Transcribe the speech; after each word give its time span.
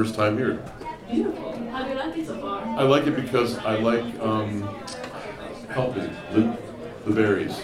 first 0.00 0.14
time 0.14 0.38
here. 0.38 0.62
Beautiful. 1.10 1.52
How 1.70 1.82
do 1.82 1.90
you 1.90 1.94
like 1.96 2.16
it 2.16 2.26
so 2.26 2.40
far? 2.40 2.62
I 2.64 2.84
like 2.84 3.06
it 3.06 3.16
because 3.16 3.58
I 3.58 3.76
like, 3.76 4.02
um, 4.20 4.62
help 5.68 5.94
me, 5.94 6.08
Lin- 6.32 6.56
the 7.04 7.12
berries. 7.12 7.60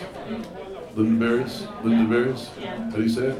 Lindenberries? 0.94 1.66
Lindenberries? 1.82 2.50
Yeah. 2.60 2.90
How 2.90 2.96
do 2.96 3.02
you 3.02 3.08
say 3.08 3.28
it? 3.28 3.38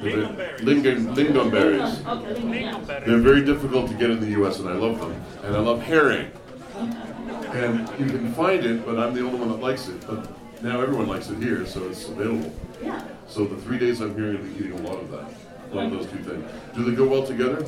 Lingon, 0.00 1.14
lingonberries. 1.14 2.04
Okay, 2.04 2.40
Lincoln. 2.40 2.84
They're 3.06 3.18
very 3.30 3.44
difficult 3.44 3.88
to 3.90 3.94
get 3.94 4.10
in 4.10 4.18
the 4.18 4.30
U.S. 4.38 4.58
and 4.58 4.68
I 4.68 4.72
love 4.72 4.98
them. 4.98 5.14
And 5.44 5.54
I 5.54 5.60
love 5.60 5.82
herring. 5.82 6.32
And 6.74 7.88
you 8.00 8.06
can 8.06 8.32
find 8.34 8.64
it, 8.66 8.84
but 8.84 8.98
I'm 8.98 9.14
the 9.14 9.24
only 9.24 9.38
one 9.38 9.50
that 9.50 9.60
likes 9.60 9.86
it. 9.86 10.04
But 10.04 10.28
now 10.64 10.80
everyone 10.80 11.06
likes 11.06 11.30
it 11.30 11.38
here, 11.38 11.64
so 11.64 11.84
it's 11.88 12.08
available. 12.08 12.52
Yeah. 12.82 13.06
So 13.28 13.44
the 13.44 13.56
three 13.62 13.78
days 13.78 14.00
I'm 14.00 14.16
here, 14.16 14.30
I'm 14.30 14.56
eating 14.56 14.72
a 14.72 14.82
lot 14.82 14.98
of 14.98 15.10
that. 15.12 15.53
A 15.74 15.76
lot 15.76 15.86
of 15.86 15.90
those 15.90 16.06
two 16.06 16.18
things. 16.18 16.48
Do 16.76 16.84
they 16.84 16.94
go 16.94 17.04
well 17.08 17.26
together? 17.26 17.66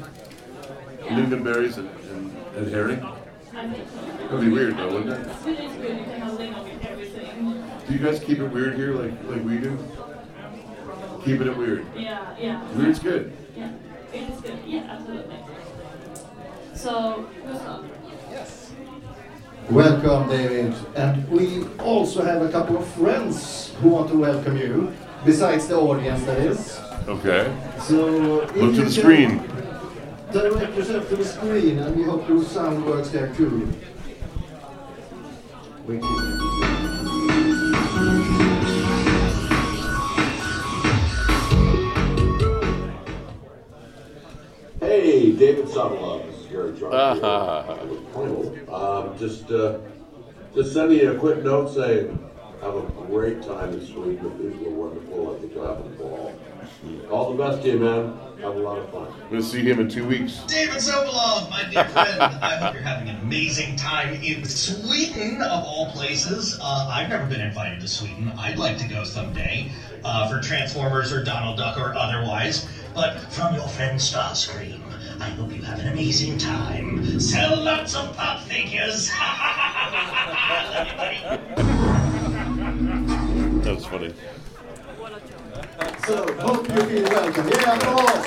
Yeah. 1.05 1.19
Lingonberries 1.19 1.77
and, 1.77 1.91
and, 2.13 2.37
and 2.57 2.73
herring? 2.73 3.03
I 3.03 3.69
think 3.69 3.89
so. 3.89 4.29
That'd 4.29 4.41
be 4.43 4.49
weird 4.49 4.77
though, 4.77 4.93
wouldn't 4.93 5.27
it? 5.27 5.37
Sweden 5.43 5.65
is 5.65 5.77
good. 5.77 5.99
You 5.99 6.05
can 6.05 6.21
have 6.21 6.35
Lincoln 6.35 6.63
with 6.63 6.87
everything. 6.87 7.65
Do 7.89 7.93
you 7.93 7.99
guys 7.99 8.21
keep 8.21 8.39
it 8.39 8.47
weird 8.47 8.77
here 8.77 8.95
like, 8.95 9.13
like 9.25 9.43
we 9.43 9.59
do? 9.59 9.77
Keeping 11.25 11.49
it 11.49 11.57
weird. 11.57 11.85
Yeah, 11.97 12.33
yeah. 12.39 12.63
Weird's 12.75 13.01
good. 13.01 13.37
Yeah, 13.57 13.73
it 14.13 14.31
is 14.31 14.41
good. 14.41 14.59
Yeah, 14.65 14.83
absolutely. 14.89 15.39
So, 16.75 17.29
Gustav. 17.45 17.91
Welcome, 19.69 20.29
David. 20.29 20.77
And 20.95 21.29
we 21.29 21.67
also 21.79 22.23
have 22.23 22.43
a 22.43 22.53
couple 22.53 22.77
of 22.77 22.87
friends 22.87 23.75
who 23.81 23.89
want 23.89 24.11
to 24.11 24.17
welcome 24.17 24.57
you, 24.57 24.93
besides 25.25 25.67
the 25.67 25.77
audience, 25.77 26.25
that 26.27 26.39
is. 26.39 26.79
Okay. 27.09 27.57
So, 27.83 28.41
Look 28.41 28.51
to 28.51 28.63
the 28.63 28.83
can 28.83 28.91
screen. 28.91 29.39
Direct 30.33 30.77
yourself 30.77 31.09
to 31.09 31.17
the 31.17 31.25
screen, 31.25 31.79
and 31.79 31.95
we 31.95 32.03
hope 32.03 32.29
your 32.29 32.43
sound 32.43 32.85
works 32.85 33.11
there 33.11 33.33
too. 33.35 33.73
Wait. 35.87 36.03
Hey, 44.81 45.31
David 45.33 45.67
Sobolov. 45.67 46.27
This 46.27 46.41
is 46.41 46.47
Garry 46.47 46.77
Chalk. 46.77 46.93
Um, 48.69 49.17
just, 49.17 49.49
uh, 49.53 49.79
just 50.57 50.73
send 50.73 50.91
me 50.91 51.03
a 51.03 51.17
quick 51.17 51.45
note 51.45 51.73
saying, 51.73 52.19
have 52.63 52.75
a 52.75 52.83
great 53.07 53.43
time 53.43 53.75
in 53.75 53.87
Sweden. 53.87 54.25
The 54.25 54.51
people 54.51 54.67
are 54.67 54.89
wonderful. 54.89 55.37
I 55.37 55.39
think 55.39 55.55
you'll 55.55 55.67
have 55.67 55.79
a 55.79 55.89
ball. 55.91 56.36
All 57.11 57.33
the 57.33 57.43
best 57.43 57.63
to 57.63 57.69
you, 57.71 57.79
man. 57.79 58.19
Have 58.41 58.55
a 58.55 58.59
lot 58.59 58.79
of 58.79 58.91
fun. 58.91 59.07
I'm 59.07 59.31
gonna 59.31 59.43
see 59.43 59.63
him 59.63 59.81
in 59.81 59.89
two 59.89 60.07
weeks. 60.07 60.41
David 60.47 60.77
Sobolov, 60.77 61.49
my 61.49 61.65
dear 61.71 61.89
friend. 61.89 62.21
I 62.21 62.57
hope 62.57 62.75
you're 62.75 62.83
having 62.83 63.09
an 63.09 63.17
amazing 63.21 63.77
time 63.77 64.15
in 64.23 64.45
Sweden, 64.45 65.41
of 65.41 65.65
all 65.65 65.91
places. 65.93 66.59
Uh, 66.61 66.91
I've 66.93 67.09
never 67.09 67.25
been 67.27 67.41
invited 67.41 67.81
to 67.81 67.89
Sweden. 67.89 68.31
I'd 68.39 68.59
like 68.59 68.77
to 68.79 68.89
go 68.89 69.05
someday 69.05 69.73
uh, 70.05 70.29
for 70.29 70.41
Transformers 70.47 71.13
or 71.13 71.25
Donald 71.25 71.57
Duck 71.57 71.79
or 71.79 71.95
otherwise. 71.95 72.69
But 72.95 73.21
from 73.33 73.55
your 73.55 73.69
friend 73.69 73.99
Starscream, 73.99 74.81
I 75.21 75.31
hope 75.31 75.53
you 75.53 75.63
have 75.63 75.79
an 75.79 75.89
amazing 75.89 76.37
time. 76.37 77.19
Sell 77.19 77.57
lots 77.63 77.97
of 77.97 78.15
pop 78.17 78.41
figures. 78.43 79.11
Love 79.19 80.87
you, 80.87 80.97
buddy. 80.97 81.21
That 83.63 83.75
was 83.75 83.87
funny. 83.87 84.13
So, 86.07 86.25
hope 86.35 86.69
you 86.69 86.83
feel 86.85 87.03
welcome. 87.11 87.49
Yeah, 87.49 87.75
applause! 87.75 88.27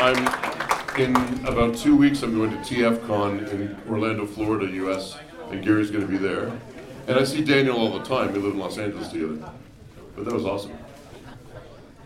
I'm 0.00 1.00
in 1.00 1.46
about 1.46 1.76
two 1.76 1.96
weeks. 1.96 2.24
I'm 2.24 2.34
going 2.34 2.50
to 2.50 2.56
TFCon 2.56 3.52
in 3.52 3.76
Orlando, 3.88 4.26
Florida, 4.26 4.66
U.S. 4.66 5.16
And 5.52 5.64
Gary's 5.64 5.92
going 5.92 6.04
to 6.04 6.10
be 6.10 6.16
there. 6.16 6.50
And 7.06 7.16
I 7.16 7.22
see 7.22 7.44
Daniel 7.44 7.78
all 7.78 7.96
the 7.96 8.04
time. 8.04 8.32
We 8.32 8.40
live 8.40 8.54
in 8.54 8.58
Los 8.58 8.76
Angeles 8.76 9.10
together. 9.10 9.48
But 10.16 10.24
that 10.24 10.34
was 10.34 10.44
awesome. 10.44 10.76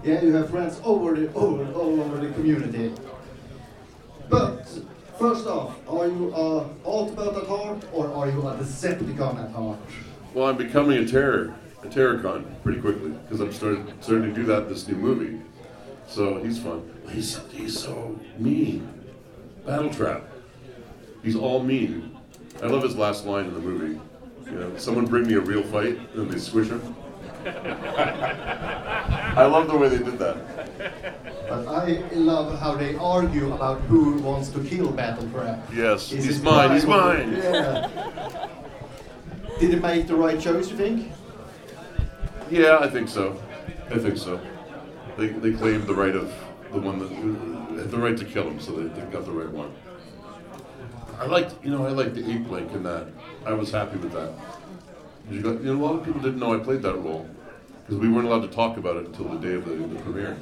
Yeah, 0.04 0.20
you 0.20 0.34
have 0.34 0.50
friends 0.50 0.78
over 0.84 1.14
the, 1.14 1.32
over, 1.32 1.72
all 1.72 1.98
over 1.98 2.18
the 2.18 2.30
community. 2.34 2.92
But, 4.28 4.68
first 5.18 5.46
off, 5.46 5.74
are 5.88 6.06
you 6.06 6.34
a 6.34 6.68
Autobot 6.84 7.42
at 7.42 7.48
heart, 7.48 7.84
or 7.94 8.12
are 8.12 8.28
you 8.28 8.46
a 8.46 8.56
Decepticon 8.56 9.42
at 9.42 9.52
heart? 9.52 9.78
Well, 10.34 10.48
I'm 10.48 10.58
becoming 10.58 10.98
a 10.98 11.08
terror, 11.08 11.54
a 11.82 11.86
terrorcon 11.86 12.44
pretty 12.62 12.80
quickly 12.80 13.10
because 13.10 13.40
I'm 13.40 13.52
starting 13.52 13.92
starting 14.00 14.34
to 14.34 14.40
do 14.40 14.44
that 14.46 14.68
this 14.68 14.88
new 14.88 14.96
movie. 14.96 15.40
So 16.06 16.42
he's 16.42 16.58
fun. 16.58 16.90
He's 17.10 17.38
he's 17.50 17.78
so 17.78 18.18
mean. 18.38 18.88
Battletrap. 19.66 20.24
He's 21.22 21.36
all 21.36 21.62
mean. 21.62 22.16
I 22.62 22.66
love 22.66 22.82
his 22.82 22.96
last 22.96 23.26
line 23.26 23.46
in 23.46 23.54
the 23.54 23.60
movie. 23.60 24.00
You 24.46 24.52
know, 24.52 24.76
someone 24.78 25.04
bring 25.06 25.26
me 25.26 25.34
a 25.34 25.40
real 25.40 25.62
fight, 25.62 25.98
and 26.14 26.30
they 26.30 26.38
squish 26.38 26.68
him. 26.68 26.96
I 29.36 29.44
love 29.44 29.68
the 29.68 29.76
way 29.76 29.88
they 29.88 29.98
did 29.98 30.18
that. 30.18 30.36
But 31.48 31.68
I 31.68 32.02
love 32.12 32.58
how 32.58 32.74
they 32.74 32.96
argue 32.96 33.52
about 33.52 33.80
who 33.82 34.14
wants 34.14 34.48
to 34.50 34.64
kill 34.64 34.92
Battletrap. 34.92 35.60
Yes, 35.74 36.10
Is 36.12 36.24
he's 36.24 36.42
mine. 36.42 36.72
He's 36.72 36.86
mine. 36.86 37.32
Yeah. 37.34 38.48
Did 39.60 39.74
it 39.74 39.82
make 39.82 40.06
the 40.06 40.14
right 40.16 40.40
choice, 40.40 40.70
you 40.70 40.76
think? 40.76 41.12
Yeah, 42.50 42.78
I 42.80 42.88
think 42.88 43.08
so. 43.08 43.40
I 43.90 43.98
think 43.98 44.16
so. 44.16 44.40
They, 45.16 45.28
they 45.28 45.52
claimed 45.52 45.86
the 45.86 45.94
right 45.94 46.14
of 46.14 46.32
the 46.72 46.78
one 46.78 46.98
that 46.98 47.78
had 47.78 47.90
the 47.90 47.98
right 47.98 48.16
to 48.16 48.24
kill 48.24 48.44
him, 48.48 48.60
so 48.60 48.72
they, 48.72 48.88
they 48.88 49.06
got 49.10 49.24
the 49.24 49.32
right 49.32 49.50
one. 49.50 49.74
I 51.18 51.26
liked, 51.26 51.54
you 51.64 51.70
know, 51.70 51.86
I 51.86 51.90
liked 51.90 52.14
the 52.14 52.22
Apelinq 52.22 52.72
in 52.74 52.82
that. 52.84 53.08
I 53.44 53.52
was 53.52 53.70
happy 53.70 53.98
with 53.98 54.12
that. 54.12 54.32
You, 55.30 55.42
got, 55.42 55.60
you 55.60 55.74
know, 55.74 55.84
a 55.84 55.84
lot 55.84 55.98
of 55.98 56.04
people 56.04 56.20
didn't 56.20 56.38
know 56.38 56.54
I 56.54 56.58
played 56.58 56.82
that 56.82 56.94
role 56.96 57.28
because 57.84 58.00
we 58.00 58.08
weren't 58.08 58.26
allowed 58.26 58.42
to 58.42 58.54
talk 58.54 58.76
about 58.76 58.96
it 58.96 59.06
until 59.06 59.28
the 59.28 59.38
day 59.38 59.54
of 59.54 59.64
the, 59.64 59.74
the 59.74 60.00
premiere 60.00 60.36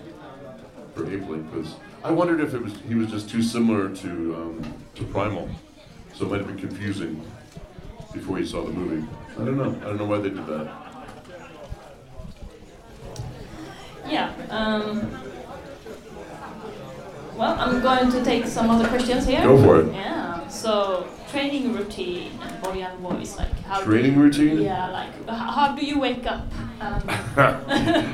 for 0.95 1.05
Apelinq. 1.05 1.51
Because 1.51 1.75
I 2.05 2.11
wondered 2.11 2.41
if 2.41 2.55
it 2.55 2.63
was 2.63 2.75
he 2.87 2.95
was 2.95 3.11
just 3.11 3.29
too 3.29 3.43
similar 3.43 3.89
to 3.89 4.37
um, 4.37 4.75
to 4.95 5.05
Primal, 5.05 5.49
so 6.15 6.27
it 6.27 6.31
might 6.31 6.39
have 6.39 6.47
been 6.47 6.59
confusing 6.59 7.25
before 8.13 8.39
you 8.39 8.47
saw 8.47 8.65
the 8.65 8.73
movie. 8.73 9.07
I 9.33 9.45
don't 9.45 9.57
know. 9.57 9.77
I 9.83 9.85
don't 9.85 9.97
know 9.97 10.05
why 10.05 10.19
they 10.19 10.31
did 10.31 10.47
that. 10.47 10.86
Yeah. 14.09 14.33
Um, 14.51 15.11
well, 17.37 17.55
I'm 17.59 17.81
going 17.83 18.11
to 18.13 18.25
take 18.25 18.47
some 18.47 18.71
other 18.71 18.89
questions 18.89 19.27
here. 19.27 19.43
Go 19.43 19.63
for 19.63 19.81
it. 19.81 19.93
Yeah. 19.93 20.49
So, 20.49 21.07
training 21.31 21.75
routine 21.75 22.39
and 22.41 22.63
body 22.63 22.83
and 22.83 22.99
voice, 23.01 23.37
like 23.37 23.53
how 23.65 23.81
do 23.81 23.85
Training 23.87 24.15
you- 24.15 24.23
routine? 24.23 24.61
Yeah, 24.63 24.89
like 24.91 25.29
how 25.29 25.75
do 25.77 25.85
you 25.85 25.99
wake 25.99 26.25
up? 26.27 26.47
Um, 26.81 27.03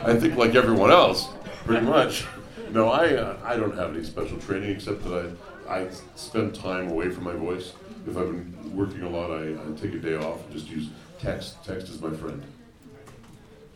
I 0.04 0.16
think 0.18 0.36
like 0.36 0.54
everyone 0.54 0.90
else, 0.90 1.28
pretty 1.64 1.84
much. 1.86 2.24
No, 2.70 2.88
I 2.88 3.14
uh, 3.14 3.36
I 3.44 3.56
don't 3.56 3.76
have 3.76 3.94
any 3.94 4.02
special 4.02 4.38
training 4.38 4.70
except 4.70 5.04
that 5.04 5.34
I 5.68 5.72
I 5.82 5.88
spend 6.16 6.54
time 6.54 6.88
away 6.90 7.10
from 7.10 7.24
my 7.24 7.34
voice. 7.34 7.74
If 8.08 8.16
I've 8.16 8.26
been 8.26 8.76
working 8.76 9.02
a 9.02 9.08
lot, 9.10 9.30
I, 9.30 9.52
I 9.52 9.76
take 9.80 9.94
a 9.94 9.98
day 9.98 10.16
off 10.16 10.42
and 10.46 10.52
just 10.54 10.68
use 10.68 10.88
text. 11.20 11.62
Text 11.64 11.88
is 11.90 12.00
my 12.00 12.10
friend. 12.16 12.42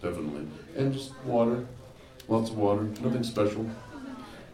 Definitely, 0.02 0.46
and 0.76 0.92
just 0.92 1.12
water, 1.24 1.66
lots 2.28 2.50
of 2.50 2.56
water. 2.58 2.82
Nothing 3.02 3.22
special. 3.22 3.66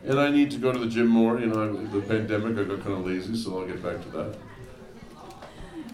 And 0.05 0.19
I 0.19 0.31
need 0.31 0.51
to 0.51 0.59
go 0.59 0.73
to 0.73 0.79
the 0.79 0.87
gym 0.89 1.07
more. 1.07 1.39
You 1.39 1.47
know, 1.47 1.63
I- 1.63 1.93
the 1.95 2.01
pandemic, 2.01 2.59
I 2.59 2.65
got 2.65 2.83
kind 2.85 2.99
of 2.99 3.07
lazy, 3.07 3.37
so 3.37 3.61
I'll 3.61 3.67
get 3.67 3.83
back 3.83 4.03
to 4.03 4.09
that. 4.17 4.35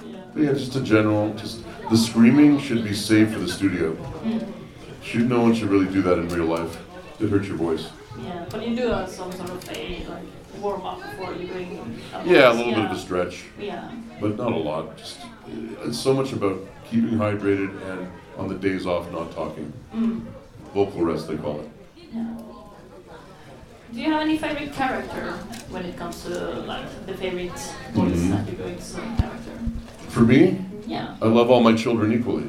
Yeah. 0.07 0.21
But 0.33 0.43
yeah, 0.43 0.53
just 0.53 0.75
a 0.77 0.81
general, 0.81 1.35
just 1.35 1.63
the 1.91 1.97
screaming 1.97 2.59
should 2.59 2.85
be 2.85 2.95
saved 2.95 3.33
for 3.35 3.41
the 3.41 3.49
studio. 3.49 3.97
Should 5.03 5.29
no 5.29 5.41
one 5.43 5.55
should 5.55 5.69
really 5.69 5.87
do 5.93 6.03
that 6.03 6.19
in 6.19 6.29
real 6.29 6.47
life. 6.47 6.79
It 7.21 7.29
hurts 7.31 7.49
your 7.49 7.57
voice. 7.57 7.89
Yeah, 8.25 8.45
but 8.51 8.67
you 8.67 8.75
do 8.77 8.91
uh, 8.91 9.07
some 9.07 9.31
sort 9.33 9.51
of 9.51 9.71
a 9.77 10.05
like 10.09 10.23
warm 10.61 10.83
up 10.87 11.01
before 11.01 11.35
you 11.35 11.47
bring. 11.49 11.79
A 12.15 12.25
Yeah, 12.27 12.53
a 12.53 12.55
little 12.55 12.75
bit 12.75 12.85
of 12.87 12.91
a 12.93 12.99
stretch, 12.99 13.45
Yeah, 13.61 13.91
but 14.21 14.37
not 14.37 14.53
a 14.53 14.57
lot. 14.57 14.97
Just 14.97 15.19
it's 15.85 15.99
so 15.99 16.15
much 16.15 16.33
about 16.33 16.59
keeping 16.91 17.19
hydrated 17.19 17.71
and 17.91 18.09
on 18.37 18.49
the 18.49 18.55
days 18.55 18.87
off 18.87 19.11
not 19.13 19.33
talking. 19.33 19.73
Vocal 20.75 21.03
rest 21.03 21.29
they 21.29 21.37
call 21.37 21.61
it. 21.61 21.71
yeah. 22.13 22.25
Do 23.93 24.01
you 24.01 24.13
have 24.13 24.21
any 24.21 24.37
favorite 24.37 24.73
character 24.75 25.33
when 25.71 25.85
it 25.87 25.97
comes 25.97 26.23
to 26.25 26.31
like 26.67 26.85
the 27.07 27.15
favorite 27.15 27.53
voice 27.95 28.19
Mhm. 28.21 28.31
that 28.31 28.47
you're 28.47 28.57
going 28.57 28.77
to 28.77 28.83
some 28.83 29.17
character? 29.17 29.53
For 30.09 30.21
me, 30.21 30.59
Yeah. 30.87 31.15
I 31.23 31.27
love 31.27 31.51
all 31.51 31.63
my 31.63 31.75
children 31.75 32.13
equally. 32.13 32.49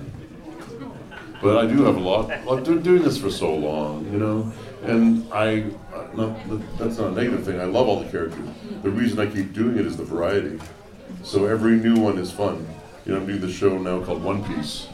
But 1.41 1.57
I 1.57 1.65
do 1.67 1.83
have 1.85 1.95
a 1.95 1.99
lot. 1.99 2.29
I've 2.31 2.63
been 2.65 2.81
doing 2.81 3.01
this 3.03 3.17
for 3.17 3.29
so 3.29 3.53
long, 3.55 4.05
you 4.11 4.17
know, 4.19 4.51
and 4.85 5.23
I, 5.31 5.63
not 6.15 6.31
that's 6.77 6.97
not 6.97 7.11
a 7.11 7.15
negative 7.15 7.45
thing. 7.45 7.59
I 7.61 7.65
love 7.65 7.87
all 7.87 7.99
the 7.99 8.09
characters. 8.09 8.45
The 8.83 8.89
reason 8.89 9.19
I 9.19 9.25
keep 9.25 9.53
doing 9.53 9.77
it 9.77 9.85
is 9.85 9.95
the 9.95 10.03
variety. 10.03 10.59
So 11.23 11.45
every 11.45 11.77
new 11.77 11.95
one 11.95 12.17
is 12.17 12.31
fun. 12.31 12.65
You 13.05 13.13
know, 13.13 13.19
I'm 13.21 13.25
doing 13.27 13.39
the 13.41 13.51
show 13.51 13.77
now 13.77 14.01
called 14.01 14.21
One 14.23 14.43
Piece, 14.43 14.87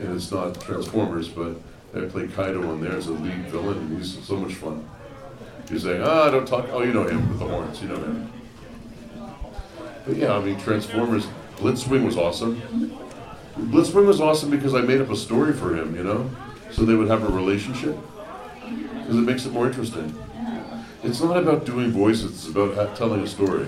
and 0.00 0.14
it's 0.14 0.30
not 0.30 0.60
Transformers, 0.60 1.28
but 1.28 1.56
I 1.94 2.00
play 2.02 2.28
Kaido 2.28 2.70
on 2.70 2.80
there 2.80 2.92
as 2.92 3.08
a 3.08 3.12
lead 3.12 3.46
villain, 3.48 3.78
and 3.78 3.98
he's 3.98 4.24
so 4.24 4.36
much 4.36 4.54
fun. 4.54 4.88
He's 5.68 5.84
like, 5.84 6.00
"Ah, 6.00 6.28
I 6.28 6.30
don't 6.30 6.46
talk." 6.46 6.68
Oh, 6.70 6.82
you 6.82 6.92
know 6.92 7.06
him 7.06 7.28
with 7.28 7.40
the 7.40 7.46
horns. 7.46 7.82
You 7.82 7.88
know 7.88 7.96
him. 7.96 8.32
But 10.06 10.16
yeah, 10.16 10.34
I 10.34 10.40
mean, 10.40 10.58
Transformers. 10.58 11.26
Blitzwing 11.56 12.04
was 12.04 12.16
awesome. 12.16 12.60
Blitzwing 13.58 14.06
was 14.06 14.20
awesome 14.20 14.50
because 14.50 14.74
I 14.74 14.80
made 14.80 15.00
up 15.00 15.10
a 15.10 15.16
story 15.16 15.52
for 15.52 15.76
him, 15.76 15.94
you 15.94 16.02
know, 16.02 16.30
so 16.70 16.84
they 16.84 16.94
would 16.94 17.08
have 17.08 17.22
a 17.22 17.28
relationship. 17.28 17.96
Because 18.64 19.16
it 19.16 19.22
makes 19.22 19.44
it 19.44 19.52
more 19.52 19.66
interesting. 19.66 20.14
It's 21.02 21.20
not 21.20 21.36
about 21.36 21.66
doing 21.66 21.90
voices; 21.90 22.32
it's 22.32 22.48
about 22.48 22.96
telling 22.96 23.20
a 23.22 23.26
story. 23.26 23.66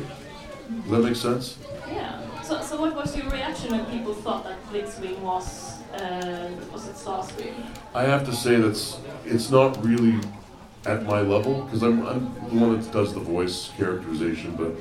Does 0.82 0.90
that 0.90 0.98
make 1.00 1.16
sense? 1.16 1.58
Yeah. 1.88 2.20
So, 2.42 2.62
so 2.62 2.80
what 2.80 2.94
was 2.94 3.16
your 3.16 3.28
reaction 3.30 3.72
when 3.72 3.84
people 3.86 4.14
thought 4.14 4.44
that 4.44 4.62
Blitzwing 4.70 5.18
was 5.20 5.81
uh, 5.94 6.48
was 6.72 6.88
it 6.88 6.94
Starscream? 6.94 7.54
I 7.94 8.02
have 8.04 8.24
to 8.26 8.32
say 8.32 8.56
that's 8.56 8.98
it's 9.24 9.50
not 9.50 9.82
really 9.84 10.18
at 10.86 11.04
my 11.04 11.20
level 11.20 11.62
because 11.62 11.82
I'm, 11.82 12.06
I'm 12.06 12.34
the 12.48 12.56
one 12.56 12.80
that 12.80 12.92
does 12.92 13.14
the 13.14 13.20
voice 13.20 13.70
characterization, 13.76 14.56
but 14.56 14.72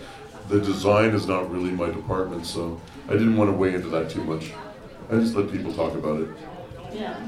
the 0.50 0.60
design 0.60 1.12
is 1.12 1.28
not 1.28 1.52
really 1.52 1.72
my 1.72 1.90
department, 1.90 2.46
so 2.46 2.80
I 3.08 3.14
didn't 3.14 3.38
want 3.38 3.50
to 3.50 3.56
weigh 3.56 3.76
into 3.76 3.90
that 3.90 4.10
too 4.10 4.24
much. 4.24 4.52
I 5.10 5.16
just 5.16 5.36
let 5.36 5.52
people 5.52 5.74
talk 5.74 5.94
about 5.94 6.22
it. 6.22 6.30
Yeah. 6.94 7.20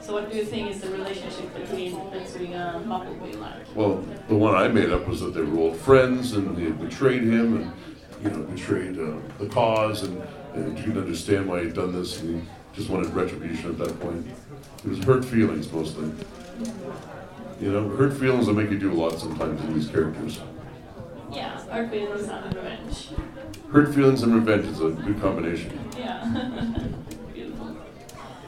So 0.00 0.12
what 0.12 0.30
do 0.30 0.36
you 0.36 0.44
think 0.44 0.70
is 0.70 0.80
the 0.80 0.90
relationship 0.90 1.54
between 1.54 1.92
Blitzwing 1.92 2.50
and 2.50 2.86
Bumblebee 2.86 3.36
like? 3.36 3.74
Well, 3.74 4.04
the 4.28 4.36
one 4.36 4.54
I 4.54 4.68
made 4.68 4.90
up 4.90 5.08
was 5.08 5.20
that 5.20 5.32
they 5.32 5.40
were 5.40 5.58
old 5.58 5.76
friends 5.78 6.34
and 6.34 6.54
they 6.56 6.64
had 6.64 6.78
betrayed 6.78 7.22
him 7.22 7.56
and, 7.56 7.72
you 8.22 8.30
know, 8.30 8.42
betrayed 8.44 8.98
uh, 8.98 9.16
the 9.38 9.46
cause 9.46 10.02
and, 10.02 10.22
and 10.52 10.76
you 10.78 10.84
can 10.84 10.98
understand 10.98 11.48
why 11.48 11.64
he'd 11.64 11.72
done 11.72 11.92
this 11.92 12.20
and 12.20 12.42
he 12.42 12.48
just 12.74 12.88
wanted 12.90 13.12
retribution 13.14 13.70
at 13.70 13.78
that 13.78 14.00
point. 14.00 14.26
It 14.84 14.88
was 14.88 14.98
hurt 15.04 15.24
feelings 15.24 15.70
mostly. 15.72 16.10
You 17.60 17.72
know, 17.72 17.88
hurt 17.90 18.14
feelings 18.14 18.46
will 18.46 18.54
make 18.54 18.70
you 18.70 18.78
do 18.78 18.92
a 18.92 18.94
lot 18.94 19.18
sometimes 19.18 19.60
in 19.62 19.74
these 19.74 19.88
characters. 19.88 20.40
Yeah, 21.32 21.58
hurt 21.66 21.90
Feelings 21.90 22.28
and 22.28 22.54
Revenge. 22.54 23.08
Hurt 23.72 23.94
feelings 23.94 24.22
and 24.22 24.34
revenge 24.34 24.66
is 24.66 24.80
a 24.80 24.90
good 24.90 25.20
combination. 25.20 25.78
Yeah. 25.96 26.22
Beautiful. 27.34 27.76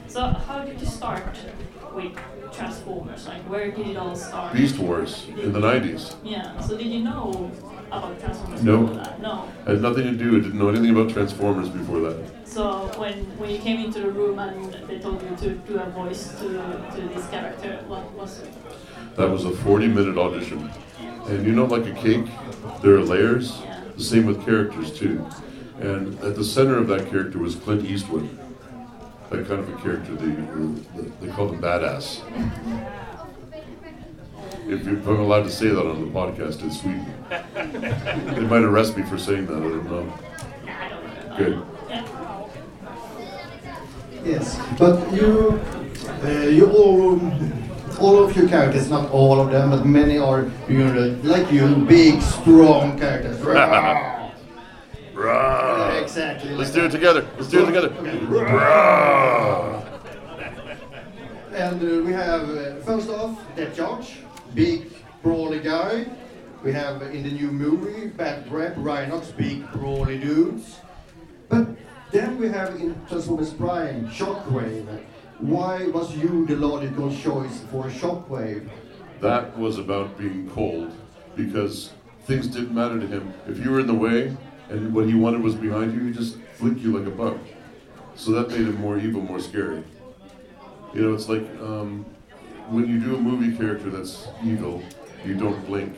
So 0.07 0.21
how 0.27 0.63
did 0.63 0.79
you 0.79 0.85
start 0.87 1.23
with 1.93 2.13
Transformers? 2.53 3.27
Like 3.27 3.41
where 3.49 3.71
did 3.71 3.87
it 3.87 3.97
all 3.97 4.15
start? 4.15 4.53
Beast 4.53 4.77
Wars 4.79 5.25
in 5.29 5.51
the 5.51 5.59
90s. 5.59 6.15
Yeah. 6.23 6.57
So 6.61 6.77
did 6.77 6.87
you 6.87 6.99
know 7.03 7.51
about 7.91 8.19
Transformers 8.19 8.63
No. 8.63 8.81
before 8.85 9.03
that? 9.03 9.21
No. 9.21 9.49
I 9.65 9.71
had 9.71 9.81
nothing 9.81 10.03
to 10.05 10.13
do, 10.13 10.37
I 10.37 10.39
didn't 10.39 10.57
know 10.59 10.69
anything 10.69 10.91
about 10.91 11.09
Transformers 11.09 11.69
before 11.69 11.99
that. 12.01 12.36
So 12.57 12.89
when 12.97 13.13
when 13.37 13.51
you 13.51 13.59
came 13.59 13.85
into 13.85 13.99
the 13.99 14.09
room 14.09 14.39
and 14.39 14.73
they 14.89 14.97
told 14.97 15.21
you 15.21 15.35
to 15.37 15.49
do 15.69 15.77
a 15.77 15.85
voice 15.91 16.29
to 16.39 16.47
to 16.95 17.01
this 17.13 17.27
character, 17.29 17.83
what 17.87 18.11
was 18.13 18.39
it? 18.39 18.51
That 19.15 19.29
was 19.29 19.45
a 19.45 19.51
40 19.51 19.87
minute 19.87 20.17
audition. 20.17 20.71
And 21.27 21.45
you 21.45 21.53
know, 21.53 21.65
like 21.65 21.85
a 21.85 21.93
cake, 21.93 22.25
there 22.81 22.95
are 22.95 23.03
layers. 23.03 23.61
Yeah. 23.61 23.83
The 23.95 24.03
same 24.03 24.25
with 24.25 24.43
characters, 24.43 24.91
too. 24.91 25.23
And 25.81 26.19
at 26.21 26.35
the 26.35 26.43
center 26.43 26.79
of 26.79 26.87
that 26.87 27.11
character 27.11 27.37
was 27.37 27.55
Clint 27.55 27.85
Eastwood. 27.85 28.27
That 29.29 29.47
kind 29.47 29.59
of 29.59 29.69
a 29.69 29.77
character, 29.83 30.15
they, 30.15 30.33
they 31.21 31.31
called 31.33 31.53
him 31.53 31.61
Badass. 31.61 32.23
If, 34.67 34.87
I'm 34.87 35.19
allowed 35.19 35.43
to 35.43 35.51
say 35.51 35.67
that 35.67 35.85
on 35.85 36.01
the 36.01 36.11
podcast 36.11 36.63
in 36.63 36.71
Sweden. 36.71 37.05
They 38.33 38.47
might 38.47 38.63
arrest 38.63 38.97
me 38.97 39.03
for 39.03 39.19
saying 39.19 39.45
that, 39.45 39.57
I 39.57 39.59
don't 39.59 39.91
know. 39.91 40.13
I 40.67 40.89
don't 40.89 41.03
know. 41.05 41.37
Good. 41.37 41.76
Yeah. 44.27 44.33
Yes, 44.33 44.59
but 44.77 45.13
you, 45.13 45.61
uh, 46.23 46.29
you 46.49 46.69
all, 46.69 47.19
all 47.99 48.23
of 48.23 48.35
your 48.35 48.49
characters, 48.49 48.89
not 48.89 49.09
all 49.11 49.39
of 49.39 49.51
them, 49.51 49.69
but 49.69 49.85
many 49.85 50.17
are, 50.17 50.51
you 50.67 50.79
know, 50.79 51.17
like 51.23 51.49
you, 51.49 51.75
big, 51.87 52.21
strong 52.21 52.99
characters. 52.99 53.39
Rah. 55.13 55.97
exactly. 55.97 56.51
Let's 56.51 56.71
like 56.71 56.81
do 56.81 56.85
it 56.85 56.91
together. 56.91 57.25
Let's 57.37 57.47
do 57.47 57.63
it 57.63 57.67
together. 57.67 57.89
Rah. 58.25 59.81
And 61.53 61.81
uh, 61.81 62.03
we 62.05 62.11
have, 62.11 62.49
uh, 62.49 62.75
first 62.81 63.09
off, 63.09 63.39
Depth 63.55 63.77
Charge, 63.77 64.17
big, 64.53 64.91
brawly 65.23 65.59
guy. 65.59 66.05
We 66.63 66.73
have 66.73 67.01
uh, 67.01 67.05
in 67.05 67.23
the 67.23 67.31
new 67.31 67.51
movie, 67.51 68.07
Bad 68.07 68.51
Rap, 68.51 68.75
Rhinox, 68.75 69.35
big, 69.35 69.71
brawly 69.71 70.19
dudes. 70.19 70.79
But 71.49 71.67
then 72.11 72.37
we 72.37 72.47
have 72.49 72.75
in 72.75 72.95
Transformers 73.07 73.53
Prime, 73.53 74.07
Shockwave. 74.09 75.03
Why 75.39 75.85
was 75.87 76.15
you 76.15 76.45
the 76.45 76.55
logical 76.55 77.15
choice 77.15 77.61
for 77.71 77.85
Shockwave? 77.85 78.67
That 79.21 79.57
was 79.57 79.77
about 79.77 80.17
being 80.17 80.49
cold 80.51 80.91
because 81.35 81.91
things 82.25 82.47
didn't 82.47 82.73
matter 82.73 82.99
to 82.99 83.07
him. 83.07 83.33
If 83.47 83.63
you 83.63 83.71
were 83.71 83.79
in 83.79 83.87
the 83.87 83.93
way 83.93 84.35
and 84.69 84.93
what 84.93 85.05
he 85.05 85.13
wanted 85.13 85.41
was 85.41 85.55
behind 85.55 85.93
you, 85.93 86.07
he 86.07 86.13
just 86.13 86.37
flick 86.55 86.79
you 86.79 86.97
like 86.97 87.07
a 87.07 87.15
bug. 87.15 87.39
So 88.15 88.31
that 88.31 88.49
made 88.49 88.61
him 88.61 88.79
more 88.79 88.97
evil, 88.97 89.21
more 89.21 89.39
scary. 89.39 89.83
You 90.93 91.01
know, 91.01 91.13
it's 91.13 91.29
like 91.29 91.47
um, 91.61 92.05
when 92.69 92.87
you 92.87 92.99
do 92.99 93.15
a 93.15 93.19
movie 93.19 93.55
character 93.55 93.89
that's 93.89 94.27
evil, 94.43 94.81
you 95.25 95.35
don't 95.35 95.63
blink. 95.67 95.95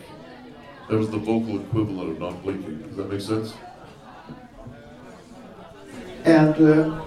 That 0.89 0.97
was 0.97 1.09
the 1.11 1.17
vocal 1.17 1.61
equivalent 1.61 2.11
of 2.11 2.19
not 2.19 2.43
blinking. 2.43 2.81
Does 2.81 2.97
that 2.97 3.11
make 3.11 3.21
sense? 3.21 3.53
And 6.25 6.55
uh, 6.55 7.01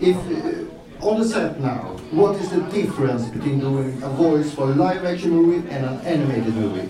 if 0.00 0.16
uh, 0.16 1.06
on 1.06 1.20
the 1.20 1.26
set 1.26 1.60
now, 1.60 1.96
what 2.10 2.36
is 2.36 2.50
the 2.50 2.62
difference 2.62 3.28
between 3.28 3.60
doing 3.60 4.02
a 4.02 4.08
voice 4.08 4.54
for 4.54 4.70
a 4.70 4.74
live 4.74 5.04
action 5.04 5.30
movie 5.30 5.68
and 5.68 5.84
an 5.84 6.00
animated 6.00 6.54
movie? 6.54 6.88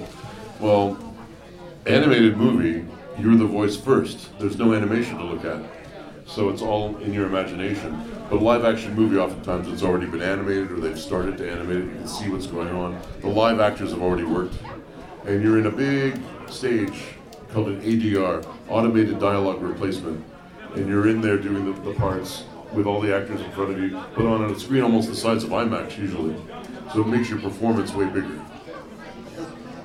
Well, 0.61 0.97
animated 1.87 2.37
movie, 2.37 2.87
you're 3.18 3.37
the 3.37 3.47
voice 3.47 3.76
first. 3.76 4.38
There's 4.38 4.59
no 4.59 4.75
animation 4.75 5.18
to 5.18 5.25
look 5.25 5.44
at. 5.44 5.62
So 6.26 6.49
it's 6.49 6.62
all 6.62 6.97
in 6.99 7.12
your 7.12 7.26
imagination. 7.26 8.11
But 8.30 8.42
live 8.42 8.64
action 8.64 8.94
movie, 8.94 9.18
oftentimes 9.18 9.68
it's 9.68 9.83
already 9.83 10.06
been 10.06 10.23
animated 10.23 10.71
or 10.71 10.80
they've 10.80 10.99
started 10.99 11.37
to 11.38 11.50
animate 11.50 11.78
it. 11.78 11.85
You 11.85 11.90
can 11.90 12.09
see 12.09 12.28
what's 12.28 12.47
going 12.47 12.71
on. 12.71 13.00
The 13.21 13.28
live 13.28 13.61
actors 13.61 13.90
have 13.90 14.02
already 14.02 14.25
worked. 14.25 14.54
And 15.26 15.42
you're 15.42 15.59
in 15.59 15.66
a 15.66 15.71
big 15.71 16.21
stage 16.49 17.04
called 17.50 17.68
an 17.68 17.80
ADR, 17.83 18.47
Automated 18.68 19.18
Dialogue 19.18 19.62
Replacement. 19.62 20.25
And 20.75 20.88
you're 20.88 21.09
in 21.09 21.21
there 21.21 21.38
doing 21.38 21.64
the, 21.73 21.81
the 21.90 21.95
parts 21.95 22.45
with 22.73 22.87
all 22.87 23.00
the 23.00 23.14
actors 23.14 23.40
in 23.40 23.50
front 23.52 23.71
of 23.73 23.78
you, 23.81 23.90
but 24.16 24.26
on 24.26 24.45
a 24.50 24.59
screen 24.59 24.83
almost 24.83 25.09
the 25.09 25.14
size 25.14 25.45
of 25.45 25.50
IMAX 25.50 25.97
usually. 25.97 26.35
So 26.93 27.00
it 27.02 27.07
makes 27.07 27.31
your 27.31 27.38
performance 27.40 27.93
way 27.95 28.07
bigger. 28.07 28.40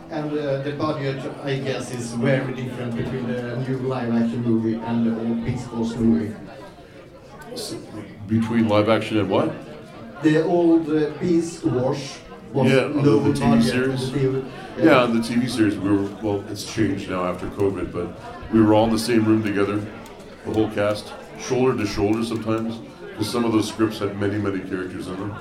And 0.09 0.31
uh, 0.35 0.61
the 0.63 0.71
budget, 0.71 1.23
I 1.43 1.59
guess, 1.59 1.93
is 1.93 2.13
very 2.13 2.53
different 2.55 2.95
between 2.95 3.27
the 3.27 3.57
new 3.57 3.77
live 3.77 4.11
action 4.11 4.41
movie 4.43 4.73
and 4.73 5.05
the 5.05 5.19
old 5.21 5.45
Beast 5.45 5.71
Wars 5.71 5.95
movie. 5.97 6.33
Between 8.27 8.67
live 8.67 8.89
action 8.89 9.17
and 9.19 9.29
what? 9.29 9.53
The 10.23 10.43
old 10.43 10.89
uh, 10.89 11.11
Beast 11.19 11.63
Wars 11.63 12.19
was 12.53 12.71
Yeah, 12.71 12.85
on 12.85 13.03
the- 13.03 13.11
low 13.11 13.19
the 13.31 13.39
TV 13.39 13.61
series? 13.63 14.11
The 14.11 14.19
TV 14.19 14.45
Yeah, 14.83 15.03
on 15.03 15.13
the 15.15 15.21
TV 15.27 15.47
series, 15.47 15.77
we 15.77 15.89
were, 15.91 16.09
well, 16.23 16.43
it's 16.49 16.65
changed 16.73 17.09
now 17.09 17.25
after 17.25 17.47
COVID, 17.47 17.91
but 17.91 18.07
we 18.51 18.61
were 18.61 18.73
all 18.73 18.85
in 18.85 18.91
the 18.91 18.97
same 18.99 19.25
room 19.25 19.43
together, 19.43 19.79
the 20.45 20.53
whole 20.53 20.69
cast, 20.71 21.13
shoulder 21.39 21.77
to 21.77 21.85
shoulder 21.85 22.23
sometimes, 22.23 22.77
because 23.01 23.29
some 23.29 23.45
of 23.45 23.51
those 23.51 23.67
scripts 23.67 23.99
had 23.99 24.19
many, 24.19 24.37
many 24.37 24.59
characters 24.59 25.07
in 25.07 25.15
them. 25.19 25.35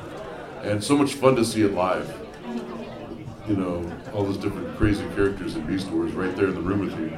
And 0.62 0.82
so 0.82 0.96
much 0.96 1.14
fun 1.14 1.36
to 1.36 1.44
see 1.44 1.62
it 1.62 1.72
live. 1.74 2.12
you 3.48 3.56
know, 3.56 3.90
all 4.12 4.24
those 4.24 4.36
different 4.36 4.76
crazy 4.76 5.04
characters 5.16 5.56
in 5.56 5.66
Beast 5.66 5.88
Wars 5.88 6.12
right 6.12 6.36
there 6.36 6.48
in 6.48 6.54
the 6.54 6.60
room 6.60 6.80
with 6.80 6.98
you. 6.98 7.16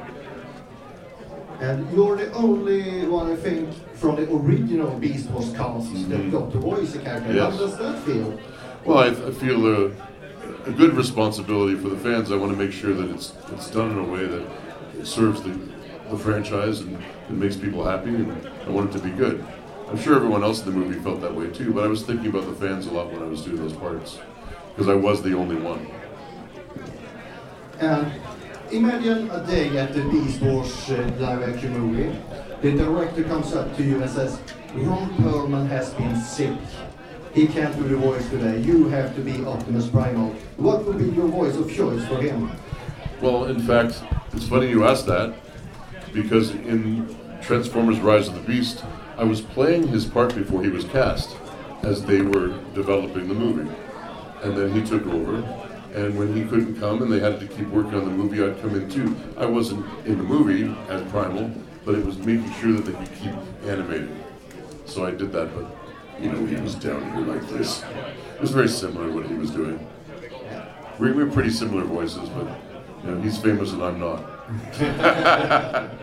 And 1.59 1.91
you're 1.93 2.15
the 2.15 2.31
only 2.33 3.05
one, 3.05 3.31
I 3.31 3.35
think, 3.35 3.69
from 3.95 4.15
the 4.15 4.31
original 4.33 4.97
Beast 4.97 5.29
Wars 5.29 5.51
cast 5.55 5.91
that 6.09 6.19
Mhm. 6.21 6.31
got 6.31 6.51
to 6.53 6.57
voice 6.57 6.95
a 6.95 6.99
character. 6.99 7.33
Yes. 7.33 7.53
How 7.53 7.59
does 7.59 7.77
that 7.77 7.99
feel? 8.03 8.39
Well, 8.85 8.97
I, 8.99 9.07
I 9.07 9.31
feel 9.31 9.65
a, 9.67 9.85
a 10.65 10.71
good 10.71 10.93
responsibility 10.95 11.75
for 11.75 11.89
the 11.89 11.97
fans. 11.97 12.31
I 12.31 12.37
want 12.37 12.51
to 12.53 12.57
make 12.57 12.71
sure 12.71 12.93
that 12.93 13.09
it's 13.09 13.33
it's 13.51 13.69
done 13.69 13.91
in 13.91 13.97
a 13.99 14.03
way 14.03 14.25
that 14.25 15.05
serves 15.05 15.41
the, 15.43 15.51
the 16.11 16.17
franchise 16.17 16.81
and, 16.81 16.95
it 16.95 17.37
makes 17.37 17.55
people 17.55 17.85
happy, 17.85 18.09
and 18.09 18.47
I 18.67 18.69
want 18.69 18.93
it 18.93 18.97
to 18.97 19.03
be 19.03 19.11
good. 19.11 19.45
I'm 19.87 19.97
sure 19.97 20.15
everyone 20.15 20.43
else 20.43 20.59
in 20.59 20.65
the 20.65 20.71
movie 20.77 20.99
felt 20.99 21.21
that 21.21 21.33
way 21.33 21.49
too, 21.49 21.73
but 21.73 21.85
I 21.85 21.87
was 21.87 22.03
thinking 22.03 22.27
about 22.27 22.45
the 22.45 22.53
fans 22.53 22.87
a 22.87 22.91
lot 22.91 23.11
when 23.11 23.21
I 23.23 23.25
was 23.25 23.41
doing 23.41 23.55
those 23.57 23.73
parts 23.73 24.19
because 24.69 24.89
I 24.89 24.95
was 24.95 25.21
the 25.21 25.33
only 25.33 25.55
one. 25.55 25.87
And 27.79 28.11
imagine 28.71 29.31
a 29.31 29.45
day 29.45 29.77
at 29.77 29.93
the 29.93 30.03
Beast 30.09 30.41
Wars 30.41 30.91
uh, 30.91 31.09
live 31.19 31.43
action 31.43 31.77
movie. 31.77 32.19
The 32.61 32.71
director 32.71 33.23
comes 33.23 33.53
up 33.53 33.75
to 33.77 33.83
you 33.83 34.01
and 34.01 34.09
says, 34.09 34.39
Ron 34.73 35.09
Perlman 35.17 35.67
has 35.67 35.93
been 35.93 36.15
sick. 36.17 36.57
He 37.33 37.47
can't 37.47 37.73
do 37.77 37.83
the 37.87 37.95
voice 37.95 38.29
today. 38.29 38.59
You 38.59 38.89
have 38.89 39.15
to 39.15 39.21
be 39.21 39.43
Optimus 39.45 39.87
Primal. 39.87 40.31
What 40.57 40.85
would 40.85 40.97
be 40.97 41.15
your 41.15 41.27
voice 41.27 41.55
of 41.55 41.73
choice 41.73 42.05
for 42.07 42.21
him? 42.21 42.51
Well, 43.21 43.45
in 43.45 43.61
fact, 43.61 44.03
it's 44.33 44.47
funny 44.47 44.69
you 44.69 44.85
asked 44.85 45.05
that 45.07 45.33
because 46.13 46.51
in 46.51 47.15
Transformers 47.41 47.99
Rise 47.99 48.27
of 48.27 48.35
the 48.35 48.41
Beast, 48.41 48.83
I 49.17 49.23
was 49.23 49.41
playing 49.41 49.87
his 49.87 50.05
part 50.05 50.35
before 50.35 50.63
he 50.63 50.69
was 50.69 50.85
cast 50.85 51.35
as 51.83 52.03
they 52.05 52.21
were 52.21 52.49
developing 52.73 53.27
the 53.27 53.33
movie. 53.33 53.69
And 54.43 54.57
then 54.57 54.71
he 54.71 54.83
took 54.83 55.05
over, 55.07 55.37
and 55.93 56.17
when 56.17 56.35
he 56.35 56.43
couldn't 56.45 56.79
come 56.79 57.01
and 57.01 57.11
they 57.11 57.19
had 57.19 57.39
to 57.39 57.47
keep 57.47 57.67
working 57.67 57.95
on 57.95 58.05
the 58.05 58.11
movie, 58.11 58.43
I'd 58.43 58.59
come 58.61 58.75
in 58.75 58.89
too. 58.89 59.15
I 59.37 59.45
wasn't 59.45 59.85
in 60.05 60.17
the 60.17 60.23
movie 60.23 60.75
as 60.89 61.03
Primal, 61.11 61.51
but 61.85 61.95
it 61.95 62.05
was 62.05 62.17
making 62.17 62.51
sure 62.53 62.73
that 62.73 62.85
they 62.85 62.93
could 62.93 63.15
keep 63.15 63.33
animating. 63.69 64.23
So 64.85 65.05
I 65.05 65.11
did 65.11 65.31
that, 65.33 65.53
but 65.55 65.75
you 66.21 66.31
know, 66.31 66.45
he 66.45 66.55
was 66.55 66.75
down 66.75 67.03
here 67.13 67.25
like 67.25 67.47
this. 67.49 67.83
It 68.35 68.41
was 68.41 68.51
very 68.51 68.67
similar 68.67 69.11
what 69.11 69.25
he 69.25 69.33
was 69.33 69.51
doing. 69.51 69.87
We 70.99 71.11
were 71.11 71.25
pretty 71.25 71.49
similar 71.49 71.83
voices, 71.83 72.29
but 72.29 72.47
you 73.03 73.11
know, 73.11 73.21
he's 73.21 73.37
famous 73.37 73.71
and 73.71 73.83
I'm 73.83 73.99
not. 73.99 74.30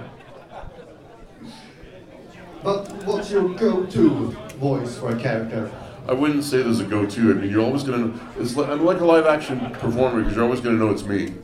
But 2.62 2.92
what's 3.04 3.30
your 3.30 3.48
go-to 3.54 4.30
voice 4.58 4.98
for 4.98 5.10
a 5.10 5.18
character? 5.18 5.70
I 6.08 6.12
wouldn't 6.12 6.42
say 6.44 6.62
there's 6.62 6.80
a 6.80 6.84
go-to. 6.84 7.30
I 7.30 7.34
mean, 7.34 7.50
you're 7.50 7.64
always 7.64 7.82
gonna. 7.82 8.18
It's 8.38 8.56
like, 8.56 8.68
I'm 8.68 8.84
like 8.84 9.00
a 9.00 9.04
live-action 9.04 9.70
performer 9.72 10.20
because 10.20 10.34
you're 10.34 10.44
always 10.44 10.60
gonna 10.60 10.76
know 10.76 10.90
it's 10.90 11.04
me. 11.04 11.34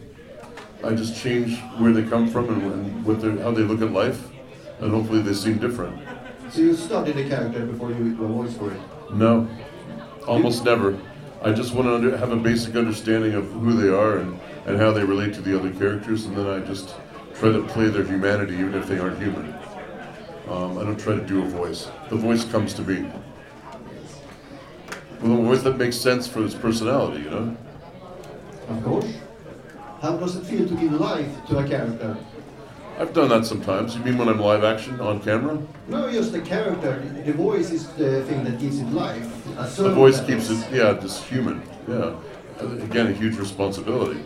I 0.83 0.95
just 0.95 1.17
change 1.17 1.61
where 1.79 1.93
they 1.93 2.03
come 2.03 2.29
from 2.29 2.49
and, 2.49 2.63
and 2.73 3.05
what 3.05 3.23
how 3.41 3.53
they 3.53 3.63
look 3.63 3.81
at 3.81 3.93
life, 3.93 4.29
and 4.81 4.91
hopefully 4.91 5.23
they 5.23 5.35
seem 5.35 5.59
different. 5.59 5.99
So 6.51 6.61
you 6.61 6.75
studied 6.75 7.17
the 7.17 7.29
character 7.29 7.65
before 7.65 7.91
you 7.91 8.15
do 8.15 8.25
a 8.25 8.29
voice 8.29 8.57
for 8.57 8.73
it? 8.73 8.81
No, 9.13 9.49
almost 10.27 10.65
never. 10.65 10.99
I 11.43 11.53
just 11.53 11.75
want 11.75 11.89
to 11.89 11.95
under, 11.95 12.17
have 12.17 12.33
a 12.33 12.37
basic 12.37 12.75
understanding 12.75 13.35
of 13.35 13.51
who 13.51 13.75
they 13.81 13.89
are 13.89 14.19
and, 14.19 14.41
and 14.67 14.79
how 14.79 14.93
they 14.93 15.05
relate 15.05 15.35
to 15.35 15.41
the 15.41 15.59
other 15.59 15.71
characters, 15.71 16.27
and 16.27 16.37
then 16.37 16.47
I 16.47 16.61
just 16.65 16.95
try 17.35 17.53
to 17.53 17.63
play 17.65 17.89
their 17.89 18.05
humanity 18.05 18.55
even 18.55 18.75
if 18.75 18.87
they 18.87 18.99
aren't 18.99 19.19
human. 19.19 19.55
Um, 20.49 20.79
I 20.79 20.85
don't 20.85 20.99
try 20.99 21.15
to 21.15 21.25
do 21.25 21.43
a 21.43 21.47
voice. 21.49 21.89
The 22.11 22.17
voice 22.17 22.45
comes 22.45 22.75
to 22.75 22.83
me. 22.83 23.11
Well, 25.23 25.39
a 25.39 25.43
voice 25.43 25.63
that 25.63 25.79
makes 25.79 25.97
sense 25.97 26.27
for 26.27 26.41
this 26.41 26.55
personality, 26.55 27.23
you 27.25 27.31
know? 27.31 27.57
Of 28.69 28.85
course. 28.85 29.13
How 30.03 30.17
does 30.17 30.37
it 30.37 30.45
feel 30.45 30.69
to 30.69 30.75
give 30.75 30.93
life 30.93 31.47
to 31.49 31.59
a 31.59 31.67
character? 31.69 32.17
I've 32.99 33.13
done 33.13 33.31
that 33.31 33.45
sometimes. 33.47 33.97
You 33.97 34.03
mean 34.03 34.19
when 34.19 34.29
I'm 34.29 34.39
live 34.39 34.63
action 34.63 35.01
on 35.01 35.21
camera? 35.21 35.59
No, 35.89 36.13
just 36.13 36.33
the 36.33 36.41
character. 36.41 37.01
The 37.25 37.33
voice 37.33 37.71
is 37.71 37.89
the 37.95 38.23
thing 38.25 38.45
that 38.45 38.61
gives 38.61 38.81
it 38.81 38.87
life. 38.93 39.27
The 39.77 39.93
voice 39.93 40.21
keeps 40.21 40.51
is- 40.51 40.63
it, 40.67 40.75
yeah, 40.75 40.93
just 41.01 41.25
human. 41.25 41.63
Yeah. 41.89 42.15
Again, 42.61 43.09
a 43.09 43.13
huge 43.13 43.37
responsibility. 43.37 44.21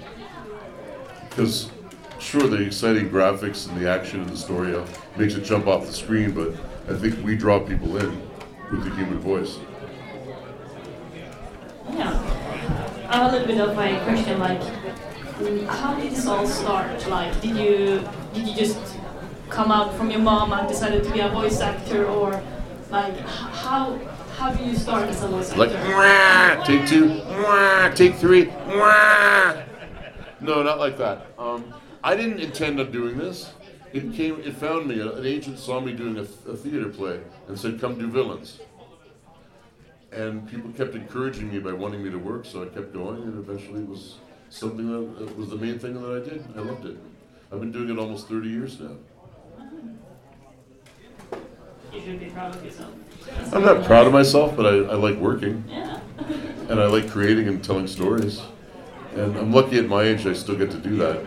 Because, 1.38 1.70
sure, 2.18 2.48
the 2.48 2.60
exciting 2.60 3.10
graphics 3.10 3.68
and 3.68 3.80
the 3.80 3.88
action 3.88 4.20
and 4.20 4.28
the 4.28 4.36
story 4.36 4.74
uh, 4.74 4.84
makes 5.16 5.34
it 5.34 5.44
jump 5.44 5.68
off 5.68 5.86
the 5.86 5.92
screen, 5.92 6.32
but 6.32 6.52
I 6.92 6.98
think 6.98 7.24
we 7.24 7.36
draw 7.36 7.60
people 7.60 7.96
in 7.96 8.20
with 8.72 8.82
the 8.82 8.92
human 8.96 9.20
voice. 9.20 9.60
Yeah. 11.92 12.10
I 13.08 13.18
have 13.18 13.32
a 13.32 13.36
little 13.36 13.46
bit 13.46 13.60
of 13.60 13.70
a 13.70 14.04
question, 14.04 14.40
like, 14.40 14.60
how 15.68 15.94
did 15.94 16.10
this 16.10 16.26
all 16.26 16.44
start? 16.44 17.08
Like, 17.08 17.40
did 17.40 17.56
you 17.56 18.02
did 18.34 18.48
you 18.48 18.56
just 18.56 18.96
come 19.48 19.70
out 19.70 19.94
from 19.94 20.10
your 20.10 20.20
mom 20.20 20.52
and 20.52 20.66
decided 20.66 21.04
to 21.04 21.12
be 21.12 21.20
a 21.20 21.28
voice 21.28 21.60
actor, 21.60 22.04
or 22.04 22.42
like, 22.90 23.16
how 23.20 23.96
how 24.36 24.52
do 24.52 24.64
you 24.64 24.74
start 24.74 25.08
as 25.08 25.22
a 25.22 25.28
voice 25.28 25.50
actor? 25.50 25.60
Like, 25.60 26.64
take 26.64 26.88
two, 26.88 27.22
take 27.94 28.16
three, 28.16 28.46
"Mwah." 28.66 29.67
No, 30.40 30.62
not 30.62 30.78
like 30.78 30.96
that. 30.98 31.26
Um, 31.38 31.74
I 32.02 32.14
didn't 32.14 32.40
intend 32.40 32.80
on 32.80 32.92
doing 32.92 33.18
this. 33.18 33.52
It 33.92 34.12
came, 34.12 34.40
it 34.40 34.54
found 34.54 34.86
me. 34.86 35.00
An 35.00 35.24
agent 35.24 35.58
saw 35.58 35.80
me 35.80 35.92
doing 35.92 36.18
a, 36.18 36.50
a 36.50 36.56
theater 36.56 36.88
play 36.88 37.20
and 37.48 37.58
said, 37.58 37.80
"Come 37.80 37.98
do 37.98 38.08
villains." 38.08 38.60
And 40.12 40.48
people 40.48 40.70
kept 40.72 40.94
encouraging 40.94 41.52
me 41.52 41.58
by 41.58 41.72
wanting 41.72 42.02
me 42.02 42.10
to 42.10 42.18
work, 42.18 42.44
so 42.44 42.62
I 42.62 42.66
kept 42.66 42.92
going, 42.92 43.22
and 43.22 43.38
eventually 43.38 43.80
it 43.80 43.88
was 43.88 44.16
something 44.50 44.86
that 44.88 45.36
was 45.36 45.50
the 45.50 45.56
main 45.56 45.78
thing 45.78 46.00
that 46.00 46.22
I 46.22 46.28
did. 46.28 46.44
I 46.56 46.60
loved 46.60 46.86
it. 46.86 46.96
I've 47.52 47.60
been 47.60 47.72
doing 47.72 47.90
it 47.90 47.98
almost 47.98 48.28
30 48.28 48.48
years 48.48 48.80
now. 48.80 48.96
You 51.92 52.00
should 52.00 52.20
be 52.20 52.26
proud 52.26 52.54
of 52.54 52.64
yourself. 52.64 52.92
I'm 53.52 53.64
not 53.64 53.84
proud 53.84 54.06
of 54.06 54.12
myself, 54.12 54.54
but 54.56 54.66
I, 54.66 54.92
I 54.92 54.94
like 54.94 55.16
working. 55.16 55.64
Yeah. 55.68 56.00
and 56.68 56.80
I 56.80 56.86
like 56.86 57.10
creating 57.10 57.48
and 57.48 57.62
telling 57.64 57.86
stories. 57.86 58.40
And 59.14 59.36
I'm 59.36 59.52
lucky 59.52 59.78
at 59.78 59.86
my 59.86 60.02
age 60.02 60.26
I 60.26 60.32
still 60.32 60.56
get 60.56 60.70
to 60.70 60.78
do 60.78 60.96
that. 60.96 61.24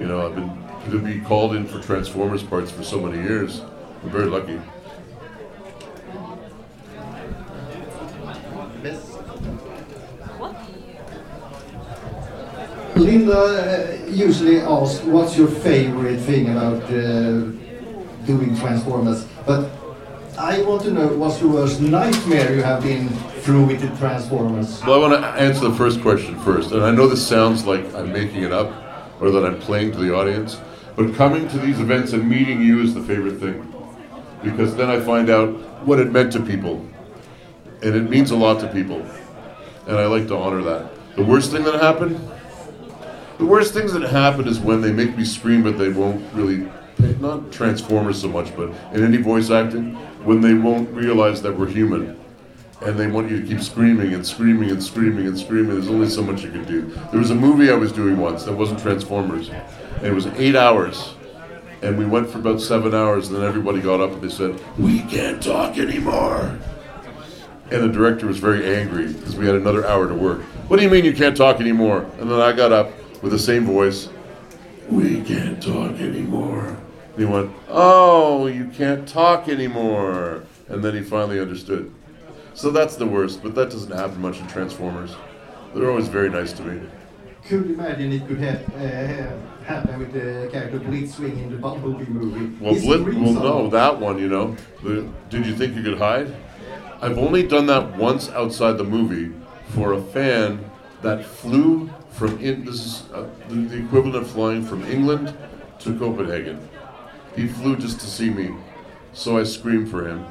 You 0.00 0.06
know, 0.06 0.26
I've 0.26 0.34
been 0.34 0.62
to 0.90 0.98
be 0.98 1.20
called 1.20 1.54
in 1.54 1.66
for 1.66 1.80
Transformers 1.80 2.42
parts 2.42 2.70
for 2.70 2.82
so 2.82 3.00
many 3.00 3.22
years. 3.22 3.60
I'm 4.02 4.10
very 4.10 4.26
lucky. 4.26 4.60
Linda 12.96 13.98
usually 14.08 14.60
asks, 14.60 15.02
what's 15.04 15.36
your 15.36 15.48
favorite 15.48 16.18
thing 16.20 16.50
about 16.50 16.82
uh, 16.84 17.40
doing 18.26 18.56
Transformers? 18.58 19.24
But 19.46 19.70
I 20.38 20.62
want 20.62 20.82
to 20.82 20.90
know, 20.90 21.08
what's 21.16 21.38
the 21.38 21.48
worst 21.48 21.80
nightmare 21.80 22.54
you 22.54 22.62
have 22.62 22.82
been 22.82 23.08
through 23.42 23.64
with 23.64 23.80
the 23.80 23.88
Transformers? 23.98 24.80
Well, 24.84 24.94
I 24.94 25.08
want 25.08 25.20
to 25.20 25.28
answer 25.28 25.68
the 25.68 25.74
first 25.74 26.00
question 26.00 26.38
first. 26.40 26.70
And 26.70 26.82
I 26.82 26.92
know 26.92 27.08
this 27.08 27.26
sounds 27.26 27.66
like 27.66 27.92
I'm 27.94 28.12
making 28.12 28.44
it 28.44 28.52
up 28.52 28.72
or 29.20 29.30
that 29.32 29.44
I'm 29.44 29.58
playing 29.58 29.92
to 29.92 29.98
the 29.98 30.14
audience, 30.14 30.60
but 30.94 31.14
coming 31.14 31.48
to 31.48 31.58
these 31.58 31.80
events 31.80 32.12
and 32.12 32.28
meeting 32.28 32.62
you 32.62 32.80
is 32.80 32.94
the 32.94 33.02
favorite 33.02 33.40
thing. 33.40 33.68
Because 34.44 34.76
then 34.76 34.88
I 34.88 35.00
find 35.00 35.28
out 35.28 35.50
what 35.84 35.98
it 35.98 36.12
meant 36.12 36.32
to 36.34 36.40
people. 36.40 36.86
And 37.82 37.96
it 37.96 38.08
means 38.08 38.30
a 38.30 38.36
lot 38.36 38.60
to 38.60 38.68
people. 38.68 39.04
And 39.88 39.96
I 39.96 40.06
like 40.06 40.28
to 40.28 40.36
honor 40.36 40.62
that. 40.62 41.16
The 41.16 41.24
worst 41.24 41.50
thing 41.50 41.64
that 41.64 41.74
happened? 41.74 42.20
The 43.38 43.46
worst 43.46 43.74
things 43.74 43.92
that 43.92 44.02
happen 44.02 44.46
is 44.46 44.60
when 44.60 44.80
they 44.80 44.92
make 44.92 45.16
me 45.16 45.24
scream, 45.24 45.64
but 45.64 45.78
they 45.78 45.88
won't 45.88 46.32
really, 46.32 46.70
not 47.18 47.50
Transformers 47.50 48.20
so 48.20 48.28
much, 48.28 48.54
but 48.54 48.68
in 48.92 49.02
any 49.02 49.16
voice 49.16 49.50
acting, 49.50 49.94
when 50.24 50.40
they 50.40 50.54
won't 50.54 50.88
realize 50.90 51.42
that 51.42 51.58
we're 51.58 51.66
human 51.66 52.21
and 52.84 52.98
they 52.98 53.06
want 53.06 53.30
you 53.30 53.40
to 53.40 53.46
keep 53.46 53.60
screaming 53.60 54.12
and 54.14 54.26
screaming 54.26 54.70
and 54.70 54.82
screaming 54.82 55.26
and 55.26 55.38
screaming. 55.38 55.74
There's 55.74 55.88
only 55.88 56.08
so 56.08 56.22
much 56.22 56.42
you 56.42 56.50
can 56.50 56.64
do. 56.64 56.82
There 57.10 57.20
was 57.20 57.30
a 57.30 57.34
movie 57.34 57.70
I 57.70 57.74
was 57.74 57.92
doing 57.92 58.16
once 58.16 58.44
that 58.44 58.52
wasn't 58.52 58.80
Transformers, 58.80 59.50
and 59.50 60.06
it 60.06 60.12
was 60.12 60.26
eight 60.26 60.56
hours, 60.56 61.14
and 61.82 61.96
we 61.96 62.06
went 62.06 62.28
for 62.28 62.38
about 62.38 62.60
seven 62.60 62.94
hours, 62.94 63.28
and 63.28 63.36
then 63.36 63.44
everybody 63.44 63.80
got 63.80 64.00
up 64.00 64.12
and 64.12 64.22
they 64.22 64.28
said, 64.28 64.58
"We 64.78 65.00
can't 65.00 65.42
talk 65.42 65.78
anymore." 65.78 66.58
And 67.70 67.82
the 67.82 67.88
director 67.88 68.26
was 68.26 68.38
very 68.38 68.76
angry 68.76 69.12
because 69.12 69.34
we 69.36 69.46
had 69.46 69.54
another 69.54 69.86
hour 69.86 70.06
to 70.06 70.14
work. 70.14 70.42
What 70.68 70.76
do 70.76 70.82
you 70.82 70.90
mean 70.90 71.04
you 71.04 71.14
can't 71.14 71.36
talk 71.36 71.60
anymore? 71.60 72.04
And 72.18 72.30
then 72.30 72.40
I 72.40 72.52
got 72.52 72.72
up 72.72 72.92
with 73.22 73.32
the 73.32 73.38
same 73.38 73.64
voice. 73.64 74.08
We 74.90 75.22
can't 75.22 75.62
talk 75.62 75.98
anymore. 76.00 76.76
And 77.12 77.18
he 77.18 77.24
went, 77.24 77.50
Oh, 77.68 78.46
you 78.46 78.66
can't 78.66 79.08
talk 79.08 79.48
anymore. 79.48 80.42
And 80.68 80.84
then 80.84 80.94
he 80.94 81.02
finally 81.02 81.40
understood. 81.40 81.90
So 82.54 82.70
that's 82.70 82.96
the 82.96 83.06
worst, 83.06 83.42
but 83.42 83.54
that 83.54 83.70
doesn't 83.70 83.92
happen 83.92 84.20
much 84.20 84.40
in 84.40 84.46
Transformers. 84.46 85.14
They're 85.74 85.90
always 85.90 86.08
very 86.08 86.28
nice 86.28 86.52
to 86.54 86.62
me. 86.62 86.86
Could 87.46 87.66
you 87.66 87.74
imagine 87.74 88.12
it 88.12 88.28
could 88.28 88.38
have, 88.38 88.74
uh, 88.74 89.64
happen 89.64 89.98
with 89.98 90.12
the 90.12 90.48
character 90.52 90.78
Blitzwing 90.78 91.42
in 91.42 91.50
the 91.50 91.56
Bumblebee 91.56 92.04
movie? 92.04 92.56
Well, 92.60 92.74
Blit, 92.74 93.20
well, 93.20 93.32
no, 93.32 93.68
that 93.70 93.98
one, 93.98 94.18
you 94.18 94.28
know. 94.28 94.56
The, 94.82 95.08
did 95.28 95.46
you 95.46 95.56
think 95.56 95.74
you 95.74 95.82
could 95.82 95.98
hide? 95.98 96.32
I've 97.00 97.18
only 97.18 97.46
done 97.46 97.66
that 97.66 97.96
once 97.96 98.28
outside 98.30 98.78
the 98.78 98.84
movie 98.84 99.34
for 99.70 99.94
a 99.94 100.00
fan 100.00 100.64
that 101.00 101.24
flew 101.24 101.90
from 102.10 102.38
in, 102.38 102.64
this 102.64 102.74
is 102.74 103.02
uh, 103.12 103.26
the, 103.48 103.54
the 103.56 103.78
equivalent 103.78 104.16
of 104.16 104.30
flying 104.30 104.64
from 104.64 104.84
England 104.84 105.36
to 105.80 105.98
Copenhagen. 105.98 106.60
He 107.34 107.48
flew 107.48 107.76
just 107.76 107.98
to 108.00 108.06
see 108.06 108.30
me, 108.30 108.54
so 109.14 109.38
I 109.38 109.42
screamed 109.42 109.90
for 109.90 110.06
him. 110.06 110.24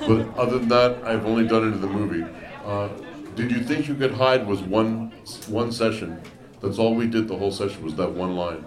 But 0.00 0.36
other 0.36 0.58
than 0.58 0.68
that, 0.68 1.02
I've 1.04 1.26
only 1.26 1.46
done 1.46 1.64
it 1.64 1.72
in 1.74 1.80
the 1.80 1.86
movie. 1.88 2.24
Uh, 2.64 2.88
did 3.34 3.50
you 3.50 3.60
think 3.60 3.88
you 3.88 3.94
could 3.94 4.12
hide 4.12 4.46
was 4.46 4.60
one 4.60 5.12
one 5.48 5.72
session. 5.72 6.20
That's 6.62 6.78
all 6.78 6.94
we 6.94 7.06
did 7.06 7.28
the 7.28 7.36
whole 7.36 7.52
session 7.52 7.82
was 7.84 7.94
that 7.96 8.10
one 8.10 8.34
line, 8.34 8.64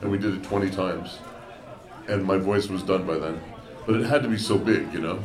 and 0.00 0.10
we 0.10 0.18
did 0.18 0.34
it 0.34 0.44
20 0.44 0.70
times, 0.70 1.18
and 2.08 2.24
my 2.24 2.38
voice 2.38 2.68
was 2.68 2.82
done 2.82 3.06
by 3.06 3.18
then. 3.18 3.40
But 3.86 3.96
it 3.96 4.06
had 4.06 4.22
to 4.22 4.28
be 4.28 4.38
so 4.38 4.56
big, 4.56 4.92
you 4.92 5.00
know. 5.00 5.18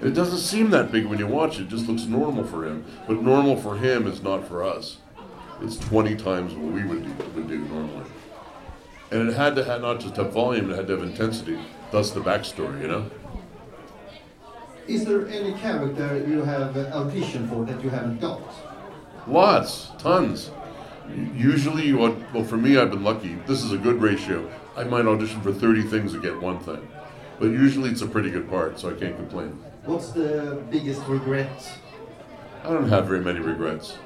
It 0.00 0.14
doesn't 0.14 0.38
seem 0.38 0.70
that 0.70 0.92
big 0.92 1.06
when 1.06 1.18
you 1.18 1.26
watch 1.26 1.58
it. 1.58 1.62
It 1.62 1.68
just 1.68 1.88
looks 1.88 2.04
normal 2.04 2.44
for 2.44 2.66
him. 2.66 2.84
But 3.06 3.22
normal 3.22 3.56
for 3.56 3.76
him 3.76 4.06
is 4.06 4.22
not 4.22 4.46
for 4.46 4.62
us. 4.62 4.98
It's 5.62 5.76
20 5.78 6.16
times 6.16 6.54
what 6.54 6.72
we 6.72 6.84
would 6.84 7.02
do, 7.02 7.24
would 7.34 7.48
do 7.48 7.58
normally. 7.58 8.04
And 9.10 9.28
it 9.28 9.34
had 9.34 9.56
to 9.56 9.64
have 9.64 9.80
not 9.80 10.00
just 10.00 10.16
have 10.16 10.32
volume, 10.32 10.70
it 10.70 10.76
had 10.76 10.86
to 10.88 10.98
have 10.98 11.02
intensity. 11.02 11.58
Thus 11.90 12.10
the 12.10 12.20
backstory, 12.20 12.82
you 12.82 12.88
know? 12.88 13.10
Is 14.88 15.04
there 15.04 15.26
any 15.26 15.52
character 15.54 16.24
you 16.28 16.42
have 16.42 16.74
auditioned 16.74 17.48
for 17.48 17.64
that 17.64 17.82
you 17.82 17.90
haven't 17.90 18.20
got? 18.20 18.40
Lots, 19.26 19.90
tons. 19.98 20.50
Usually, 21.34 21.92
well, 21.92 22.44
for 22.44 22.56
me, 22.56 22.78
I've 22.78 22.90
been 22.90 23.02
lucky. 23.02 23.34
This 23.46 23.64
is 23.64 23.72
a 23.72 23.78
good 23.78 24.00
ratio. 24.00 24.48
I 24.76 24.84
might 24.84 25.06
audition 25.06 25.40
for 25.40 25.52
30 25.52 25.82
things 25.82 26.14
and 26.14 26.22
get 26.22 26.40
one 26.40 26.60
thing. 26.60 26.86
But 27.40 27.46
usually 27.46 27.90
it's 27.90 28.02
a 28.02 28.06
pretty 28.06 28.30
good 28.30 28.48
part, 28.48 28.78
so 28.78 28.90
I 28.90 28.94
can't 28.94 29.16
complain. 29.16 29.58
What's 29.84 30.10
the 30.10 30.62
biggest 30.70 31.02
regret? 31.06 31.50
I 32.62 32.70
don't 32.70 32.88
have 32.88 33.06
very 33.06 33.20
many 33.20 33.40
regrets. 33.40 33.98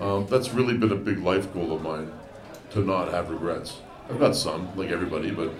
Um, 0.00 0.26
that's 0.26 0.50
really 0.50 0.76
been 0.76 0.92
a 0.92 0.96
big 0.96 1.18
life 1.18 1.52
goal 1.52 1.72
of 1.72 1.82
mine, 1.82 2.12
to 2.70 2.80
not 2.80 3.12
have 3.12 3.30
regrets. 3.30 3.78
I've 4.08 4.18
got 4.18 4.34
some, 4.36 4.76
like 4.76 4.90
everybody, 4.90 5.30
but 5.30 5.52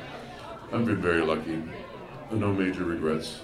I've 0.73 0.85
been 0.85 1.03
very 1.03 1.21
lucky. 1.21 1.63
No 2.31 2.53
major 2.53 2.85
regrets. 2.85 3.41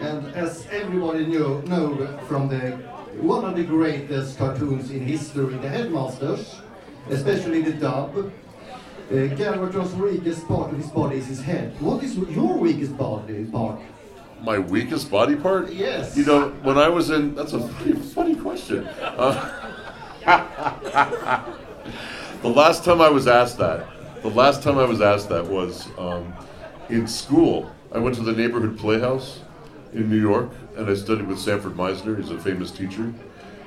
And 0.00 0.26
as 0.34 0.66
everybody 0.70 1.26
know, 1.26 1.60
know 1.62 2.18
from 2.28 2.48
the 2.48 2.72
one 3.20 3.44
of 3.44 3.56
the 3.56 3.62
greatest 3.62 4.38
cartoons 4.38 4.90
in 4.90 5.00
history, 5.00 5.56
the 5.56 5.68
Headmasters, 5.68 6.56
especially 7.08 7.62
the 7.62 7.72
dub, 7.72 8.16
uh, 8.16 9.12
Galvatron's 9.12 9.94
weakest 9.94 10.48
part 10.48 10.72
of 10.72 10.78
his 10.78 10.90
body 10.90 11.18
is 11.18 11.26
his 11.26 11.40
head. 11.40 11.80
What 11.80 12.02
is 12.02 12.16
your 12.16 12.56
weakest 12.56 12.96
body 12.96 13.44
part? 13.44 13.80
My 14.40 14.58
weakest 14.58 15.10
body 15.10 15.36
part? 15.36 15.72
Yes. 15.72 16.16
You 16.16 16.24
know, 16.24 16.48
when 16.62 16.76
I 16.76 16.88
was 16.88 17.10
in, 17.10 17.34
that's 17.34 17.52
a 17.52 17.60
pretty 17.60 17.98
funny 17.98 18.34
question. 18.34 18.86
Uh, 18.86 19.70
the 22.42 22.48
last 22.48 22.84
time 22.84 23.00
I 23.00 23.10
was 23.10 23.28
asked 23.28 23.58
that, 23.58 23.86
the 24.22 24.30
last 24.30 24.62
time 24.62 24.78
I 24.78 24.84
was 24.84 25.00
asked 25.00 25.28
that 25.28 25.46
was 25.46 25.86
um, 25.98 26.32
in 26.88 27.06
school. 27.06 27.70
I 27.92 27.98
went 27.98 28.16
to 28.16 28.22
the 28.22 28.32
neighborhood 28.32 28.76
playhouse 28.78 29.43
in 29.94 30.10
New 30.10 30.20
York, 30.20 30.50
and 30.76 30.90
I 30.90 30.94
studied 30.94 31.26
with 31.26 31.38
Sanford 31.38 31.74
Meisner. 31.74 32.18
He's 32.18 32.30
a 32.30 32.38
famous 32.38 32.70
teacher, 32.70 33.12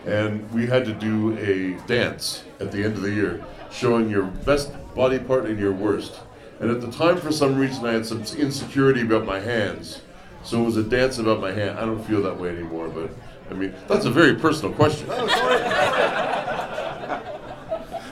and 0.06 0.50
we 0.52 0.68
had 0.68 0.86
to 0.86 0.94
do 0.94 1.38
a 1.38 1.80
dance 1.88 2.44
at 2.60 2.72
the 2.72 2.84
end 2.84 2.96
of 2.96 3.02
the 3.02 3.12
year, 3.12 3.44
showing 3.72 4.10
your 4.10 4.24
best 4.24 4.72
body 4.94 5.20
part 5.20 5.46
and 5.46 5.60
your 5.60 5.72
worst. 5.72 6.20
And 6.60 6.70
at 6.70 6.82
the 6.82 6.92
time, 6.92 7.18
for 7.18 7.32
some 7.32 7.58
reason, 7.58 7.86
I 7.86 7.94
had 7.94 8.06
some 8.06 8.24
insecurity 8.38 9.02
about 9.02 9.26
my 9.26 9.40
hands. 9.40 10.02
So 10.44 10.62
it 10.62 10.66
was 10.66 10.78
a 10.78 10.84
dance 10.84 11.18
about 11.18 11.40
my 11.40 11.52
hand. 11.52 11.78
I 11.78 11.86
don't 11.86 12.04
feel 12.04 12.22
that 12.24 12.38
way 12.40 12.50
anymore, 12.50 12.90
but 12.90 13.12
I 13.50 13.54
mean, 13.54 13.74
that's 13.88 14.06
a 14.06 14.12
very 14.12 14.36
personal 14.36 14.74
question. 14.74 15.08
Oh, 15.10 15.28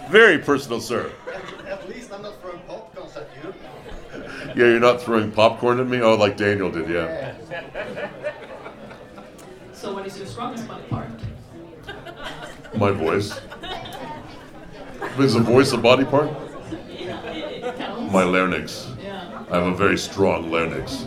very 0.10 0.38
personal, 0.38 0.80
sir. 0.80 1.12
At 1.68 1.88
least 1.90 2.14
I'm 2.14 2.22
not 2.22 2.40
throwing 2.42 2.60
popcorns 2.60 3.18
at 3.18 3.30
you. 3.44 3.54
Yeah, 4.56 4.68
you're 4.68 4.80
not 4.80 5.02
throwing 5.02 5.32
popcorn 5.32 5.80
at 5.80 5.88
me? 5.88 6.02
Oh, 6.02 6.16
like 6.16 6.38
Daniel 6.38 6.72
did, 6.72 6.90
yeah. 6.90 7.36
So 9.86 9.94
what 9.94 10.08
is 10.08 10.18
your 10.18 10.26
strongest 10.26 10.68
body 10.68 10.84
part? 10.90 11.10
My 12.78 12.90
voice. 12.90 13.40
Is 15.20 15.36
a 15.36 15.42
voice 15.42 15.74
a 15.74 15.78
body 15.78 16.06
part? 16.06 16.32
Yeah, 16.90 17.22
it, 17.30 17.64
it 17.64 17.78
counts. 17.78 18.12
My 18.14 18.24
larynx. 18.24 18.88
I 19.52 19.58
have 19.58 19.68
a 19.68 19.76
very 19.76 19.98
strong 19.98 20.50
larynx. 20.50 21.06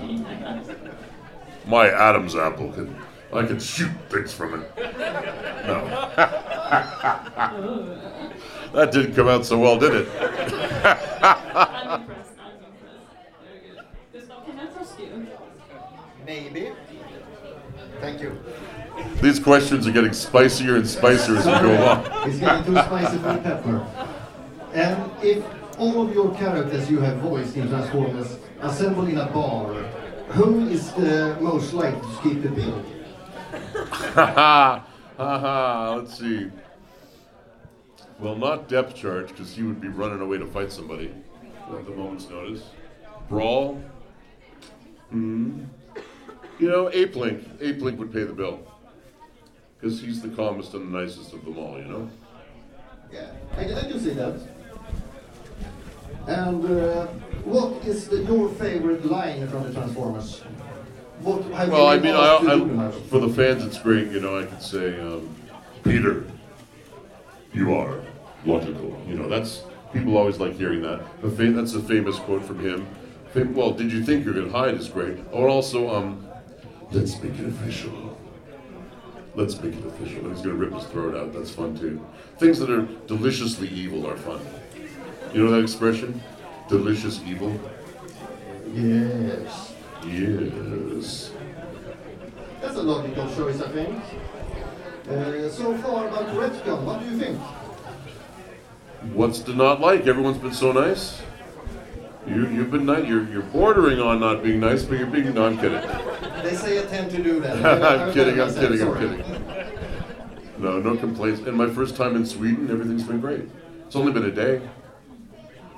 My 1.67 1.91
Adam's 1.91 2.37
apple 2.37 2.71
can. 2.73 2.95
I 3.33 3.45
can 3.45 3.59
shoot 3.59 3.91
things 4.11 4.33
from 4.33 4.63
it. 4.63 4.73
No. 5.67 5.85
that 8.75 8.93
didn't 8.93 9.15
come 9.15 9.27
out 9.27 9.45
so 9.45 9.59
well, 9.59 9.77
did 9.79 9.93
it? 9.95 10.09
I'm 10.09 12.01
impressed. 12.01 12.33
I'm 12.39 12.55
impressed. 12.63 13.03
Very 13.43 13.61
good. 13.67 13.85
Gustav, 14.13 14.47
can 14.47 14.59
I 14.61 14.67
trust 14.67 15.01
you? 15.01 15.27
Maybe. 16.29 16.73
Thank 18.03 18.21
you. 18.21 18.39
These 19.23 19.41
questions 19.41 19.87
are 19.87 19.93
getting 19.93 20.13
spicier 20.13 20.77
and 20.77 20.87
spicier 20.87 21.39
as 21.39 21.47
we 21.47 21.53
go 21.53 21.83
along. 21.83 22.29
It's 22.29 22.39
getting 22.39 22.67
too 22.67 22.73
spicy 22.75 23.17
for 23.17 23.33
the 23.33 23.39
pepper. 23.39 23.87
And 24.75 25.11
if 25.23 25.43
all 25.79 26.07
of 26.07 26.13
your 26.15 26.35
characters 26.35 26.91
you 26.91 27.01
have 27.01 27.17
voiced 27.21 27.57
in 27.57 27.71
Transformers 27.71 28.37
assemble 28.61 29.07
in 29.07 29.17
a 29.17 29.25
bar, 29.31 29.73
who 30.33 30.69
is 30.69 30.93
the 30.93 31.39
most 31.41 31.73
likely 31.73 31.99
to 31.99 32.23
keep 32.23 32.43
the 32.43 32.51
bill? 32.51 32.85
Ha 34.15 34.85
ha. 35.17 35.95
Let's 35.97 36.19
see. 36.19 36.51
Well, 38.21 38.37
not 38.37 38.69
depth 38.69 38.95
charge, 38.95 39.29
because 39.29 39.57
he 39.57 39.63
would 39.63 39.81
be 39.81 39.89
running 39.89 40.21
away 40.21 40.37
to 40.37 40.47
fight 40.47 40.73
somebody 40.73 41.11
at 41.73 41.87
the 41.87 41.93
moment's 41.93 42.29
notice. 42.29 42.65
Brawl. 43.31 43.83
Hmm. 45.09 45.65
You 46.59 46.69
know, 46.69 46.87
Apelinq. 46.87 47.45
Ape 47.61 47.81
Link 47.81 47.99
would 47.99 48.13
pay 48.13 48.25
the 48.25 48.33
bill. 48.33 48.61
Because 49.79 50.01
he's 50.01 50.21
the 50.21 50.29
calmest 50.29 50.75
and 50.75 50.93
the 50.93 50.99
nicest 51.01 51.33
of 51.33 51.45
them 51.45 51.57
all, 51.57 51.79
you 51.79 51.85
know? 51.85 52.11
Yeah, 53.13 53.31
I 53.57 53.61
I 53.63 53.83
can 53.89 54.01
see 54.01 54.11
that. 54.11 54.41
And 56.27 56.65
uh, 56.65 57.07
what 57.45 57.85
is 57.87 58.09
the, 58.09 58.23
your 58.25 58.51
favorite 58.51 59.05
line 59.07 59.49
from 59.49 59.63
the 59.63 59.73
Transformers? 59.73 60.41
What 61.21 61.43
have 61.53 61.71
Well, 61.71 61.87
I 61.87 61.99
mean, 61.99 62.15
I, 62.15 62.39
to 62.41 62.67
do 62.67 62.81
I, 62.81 62.91
for 62.91 63.21
the 63.21 63.31
fans, 63.31 63.65
it's 63.65 63.79
great. 63.79 64.09
You 64.09 64.21
know, 64.21 64.39
I 64.39 64.45
could 64.45 64.63
say, 64.63 65.01
um, 65.01 65.35
Peter, 65.85 66.25
you 67.55 67.75
are 67.75 68.03
logical. 68.45 69.01
You 69.09 69.15
know, 69.15 69.29
that's 69.29 69.63
people 69.93 70.19
always 70.19 70.39
like 70.39 70.55
hearing 70.55 70.83
that. 70.83 71.01
Fa- 71.21 71.53
that's 71.53 71.75
a 71.75 71.81
famous 71.81 72.19
quote 72.19 72.45
from 72.45 72.61
him. 72.61 72.87
Well, 73.55 73.71
did 73.73 73.93
you 73.93 74.05
think 74.05 74.25
you're 74.25 74.35
gonna 74.35 74.51
hide? 74.51 74.75
Is 74.75 74.89
great. 74.89 75.17
Or 75.33 75.49
also, 75.49 75.89
um, 75.95 76.28
let's 76.93 77.23
make 77.23 77.39
it 77.39 77.47
official. 77.47 78.19
Let's 79.35 79.61
make 79.61 79.75
it 79.75 79.87
official. 79.87 80.29
He's 80.31 80.41
gonna 80.41 80.55
rip 80.55 80.73
his 80.73 80.85
throat 80.85 81.15
out. 81.15 81.33
That's 81.33 81.51
fun 81.51 81.79
too. 81.79 82.05
Things 82.39 82.59
that 82.59 82.71
are 82.71 82.83
deliciously 83.07 83.69
evil 83.69 84.07
are 84.07 84.17
fun. 84.17 84.41
You 85.33 85.45
know 85.45 85.51
that 85.53 85.63
expression? 85.63 86.21
Delicious 86.69 87.21
evil. 87.27 87.59
Yes. 88.73 89.75
Yes. 90.07 91.31
That's 92.61 92.77
a 92.77 92.83
logical 92.83 93.35
choice, 93.35 93.61
I 93.61 93.69
think. 93.71 94.03
Uh, 95.09 95.49
so 95.49 95.77
far 95.79 96.09
about 96.09 96.29
Retcon, 96.29 96.83
what 96.83 97.01
do 97.01 97.07
you 97.07 97.19
think? 97.19 97.39
What's 99.15 99.39
to 99.41 99.55
not 99.55 99.81
like? 99.81 100.07
Everyone's 100.07 100.39
been 100.39 100.53
so 100.53 100.73
nice. 100.73 101.23
You 102.27 102.47
you've 102.49 102.71
been 102.71 102.85
nice. 102.85 103.07
You're 103.07 103.27
you're 103.29 103.43
bordering 103.43 104.01
on 104.01 104.21
not 104.21 104.43
being 104.43 104.61
nice, 104.61 104.83
but 104.83 104.99
you're 104.99 105.07
being. 105.07 105.33
No, 105.33 105.47
I'm 105.47 105.57
kidding. 105.57 105.81
They 106.49 106.57
say 106.57 106.83
I 106.83 106.87
tend 106.87 107.11
to 107.11 107.23
do 107.23 107.41
that. 107.41 107.63
I'm 107.85 108.11
kidding. 108.15 108.41
I'm 108.41 108.55
kidding. 108.55 108.81
I'm 108.81 108.95
kidding. 108.95 109.45
No, 110.57 110.81
no 110.81 110.97
complaints. 110.97 111.41
And 111.43 111.55
my 111.55 111.69
first 111.69 111.95
time 111.95 112.17
in 112.17 112.25
Sweden, 112.25 112.71
everything's 112.71 113.03
been 113.03 113.21
great. 113.21 113.51
It's 113.87 113.95
only 113.95 114.13
been 114.13 114.25
a 114.25 114.31
day. 114.31 114.67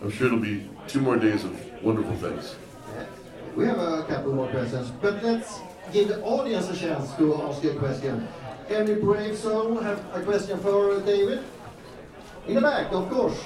I'm 0.01 0.13
sure 0.13 0.29
it'll 0.29 0.39
be 0.39 0.71
two 0.87 1.01
more 1.01 1.17
days 1.17 1.43
of 1.43 1.83
wonderful 1.83 2.15
things. 2.19 2.55
We 3.57 3.67
have 3.67 3.81
a 3.81 4.05
couple 4.05 4.33
more 4.33 4.47
questions, 4.47 4.93
but 5.03 5.21
let's 5.25 5.59
give 5.93 6.07
the 6.07 6.23
audience 6.23 6.71
a 6.71 6.77
chance 6.77 7.17
to 7.17 7.43
ask 7.43 7.65
you 7.65 7.73
a 7.73 7.75
question. 7.75 8.29
Any 8.69 8.95
brave 8.95 9.37
soul 9.37 9.77
have 9.81 9.99
a 10.15 10.23
question 10.23 10.61
for 10.61 11.01
David? 11.01 11.43
In 12.47 12.55
the 12.55 12.61
back, 12.61 12.93
of 12.93 13.11
course. 13.11 13.43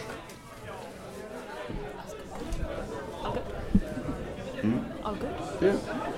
All 5.03 5.15
good? 5.15 5.31
Hmm? 5.33 5.65
Yeah. 5.65 6.14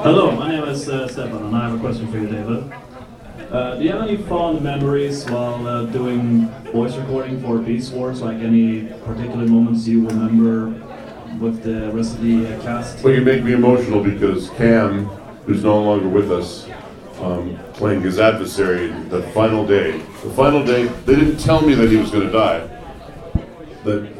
Hello, 0.00 0.30
my 0.30 0.50
name 0.50 0.64
is 0.64 0.88
uh, 0.88 1.06
Stefan, 1.06 1.44
and 1.44 1.54
I 1.54 1.68
have 1.68 1.78
a 1.78 1.80
question 1.80 2.10
for 2.10 2.16
you, 2.16 2.26
David. 2.26 2.72
Uh, 3.50 3.74
do 3.76 3.84
you 3.84 3.92
have 3.92 4.00
any 4.00 4.16
fond 4.16 4.62
memories 4.62 5.28
while 5.28 5.66
uh, 5.66 5.84
doing 5.84 6.48
voice 6.72 6.96
recording 6.96 7.42
for 7.42 7.58
Beast 7.58 7.92
Wars? 7.92 8.22
Like 8.22 8.38
any 8.38 8.84
particular 9.04 9.46
moments 9.46 9.86
you 9.86 10.06
remember 10.08 10.68
with 11.38 11.62
the 11.62 11.92
rest 11.92 12.14
of 12.14 12.22
the 12.22 12.46
uh, 12.46 12.62
cast? 12.62 13.04
Well, 13.04 13.12
you 13.12 13.20
make 13.20 13.44
me 13.44 13.52
emotional 13.52 14.02
because 14.02 14.48
Cam 14.50 15.04
who's 15.44 15.62
no 15.62 15.78
longer 15.82 16.08
with 16.08 16.32
us, 16.32 16.68
um, 17.20 17.58
playing 17.74 18.00
his 18.00 18.18
adversary 18.18 18.88
the 19.08 19.22
final 19.34 19.66
day. 19.66 19.98
The 19.98 20.30
final 20.30 20.64
day, 20.64 20.86
they 21.04 21.16
didn't 21.16 21.38
tell 21.38 21.60
me 21.60 21.74
that 21.74 21.90
he 21.90 21.98
was 21.98 22.10
going 22.10 22.26
to 22.26 22.32
die, 22.32 22.66
that 23.84 24.18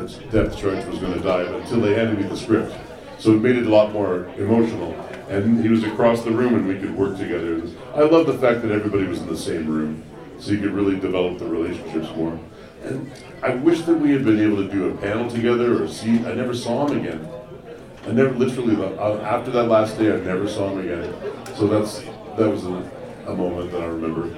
that 0.00 0.30
Depth 0.30 0.56
Charge 0.56 0.84
was 0.86 0.98
going 0.98 1.12
to 1.14 1.20
die, 1.20 1.44
but 1.44 1.60
until 1.60 1.80
they 1.80 1.94
handed 1.94 2.18
me 2.18 2.26
the 2.26 2.36
script. 2.36 2.74
So 3.20 3.32
it 3.32 3.42
made 3.42 3.56
it 3.56 3.66
a 3.66 3.68
lot 3.68 3.92
more 3.92 4.24
emotional. 4.38 4.94
And 5.28 5.62
he 5.62 5.68
was 5.68 5.84
across 5.84 6.24
the 6.24 6.30
room 6.30 6.54
and 6.54 6.66
we 6.66 6.78
could 6.78 6.96
work 6.96 7.18
together. 7.18 7.62
I 7.94 8.00
love 8.00 8.26
the 8.26 8.38
fact 8.38 8.62
that 8.62 8.72
everybody 8.72 9.04
was 9.04 9.20
in 9.20 9.28
the 9.28 9.36
same 9.36 9.66
room, 9.66 10.02
so 10.38 10.52
you 10.52 10.58
could 10.58 10.72
really 10.72 10.98
develop 10.98 11.38
the 11.38 11.44
relationships 11.44 12.08
more. 12.16 12.38
And 12.82 13.12
I 13.42 13.54
wish 13.54 13.82
that 13.82 13.94
we 13.94 14.12
had 14.12 14.24
been 14.24 14.40
able 14.40 14.56
to 14.56 14.68
do 14.68 14.88
a 14.88 14.96
panel 14.96 15.30
together 15.30 15.82
or 15.82 15.86
see. 15.86 16.18
I 16.24 16.32
never 16.32 16.54
saw 16.54 16.88
him 16.88 16.98
again. 16.98 17.28
I 18.06 18.12
never 18.12 18.30
literally 18.30 18.74
uh, 18.82 19.18
after 19.20 19.50
that 19.50 19.64
last 19.64 19.98
day. 19.98 20.10
I 20.10 20.16
never 20.20 20.48
saw 20.48 20.70
him 20.70 20.78
again. 20.80 21.14
So 21.56 21.66
that's 21.66 22.00
that 22.38 22.48
was 22.48 22.64
a, 22.64 22.90
a 23.26 23.34
moment 23.34 23.70
that 23.72 23.82
I 23.82 23.86
remember. 23.86 24.28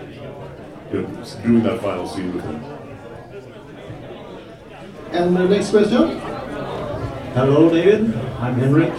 You 0.92 1.02
know, 1.02 1.24
doing 1.44 1.62
that 1.62 1.80
final 1.80 2.08
scene 2.08 2.34
with 2.34 2.44
him. 2.44 2.64
And 5.12 5.36
the 5.36 5.48
next 5.48 5.70
question? 5.70 6.18
Hello, 7.34 7.70
David. 7.70 8.31
I'm 8.42 8.54
Henrik. 8.56 8.92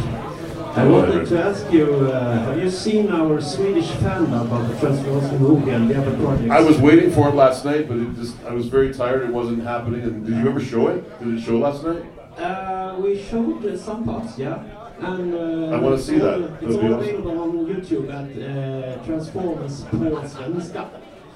I 0.76 0.88
wanted 0.88 1.28
to 1.28 1.44
ask 1.44 1.72
you, 1.72 1.86
uh, 1.86 2.46
have 2.46 2.58
you 2.58 2.70
seen 2.70 3.12
our 3.12 3.40
Swedish 3.42 3.90
fan 4.04 4.34
of 4.34 4.50
the 4.50 4.76
Transformers 4.80 5.32
movie 5.40 5.72
and 5.72 5.90
the 5.90 5.96
other 6.02 6.16
projects? 6.18 6.50
I 6.50 6.62
was 6.62 6.78
waiting 6.80 7.12
for 7.12 7.28
it 7.30 7.36
last 7.36 7.64
night, 7.66 7.88
but 7.90 7.98
it 7.98 8.16
just 8.16 8.36
I 8.46 8.54
was 8.54 8.68
very 8.68 8.92
tired. 8.94 9.22
It 9.24 9.34
wasn't 9.34 9.62
happening. 9.64 10.02
And 10.02 10.26
did 10.26 10.36
you 10.38 10.50
ever 10.50 10.60
show 10.62 10.88
it? 10.88 10.98
Did 11.20 11.38
it 11.38 11.42
show 11.42 11.58
last 11.60 11.84
night? 11.84 12.04
Uh, 12.40 12.96
we 13.04 13.22
showed 13.22 13.64
uh, 13.66 13.78
some 13.78 14.04
parts, 14.06 14.38
yeah. 14.38 14.64
And 15.00 15.34
uh, 15.36 15.76
I 15.76 15.80
wanna 15.80 16.00
see 16.00 16.18
that. 16.20 16.34
all- 16.34 16.40
That'd 16.40 16.70
It's 16.70 16.78
all 16.84 16.94
available 16.94 17.40
on 17.42 17.52
YouTube 17.72 18.06
at 18.20 18.28
uh, 18.32 19.06
Transformers 19.06 19.86
på 19.92 20.22
svenska. 20.28 20.86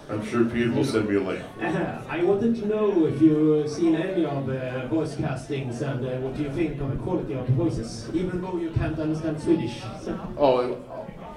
I'm 0.09 0.25
sure 0.25 0.45
Peter 0.45 0.71
will 0.71 0.85
send 0.85 1.09
me 1.09 1.15
a 1.15 1.19
link. 1.21 1.43
Uh, 1.61 2.01
I 2.09 2.23
wanted 2.23 2.55
to 2.55 2.65
know 2.67 3.05
if 3.07 3.21
you've 3.21 3.69
seen 3.69 3.95
any 3.95 4.25
of 4.25 4.45
the 4.47 4.87
voice 4.89 5.15
castings 5.17 5.81
and 5.81 6.05
uh, 6.05 6.11
what 6.17 6.35
do 6.37 6.43
you 6.43 6.51
think 6.51 6.79
of 6.79 6.91
the 6.91 6.97
quality 7.03 7.33
of 7.33 7.45
the 7.45 7.51
voices, 7.53 8.09
even 8.13 8.41
though 8.41 8.57
you 8.57 8.69
can't 8.71 8.97
understand 8.99 9.41
Swedish. 9.41 9.81
Oh, 10.37 10.77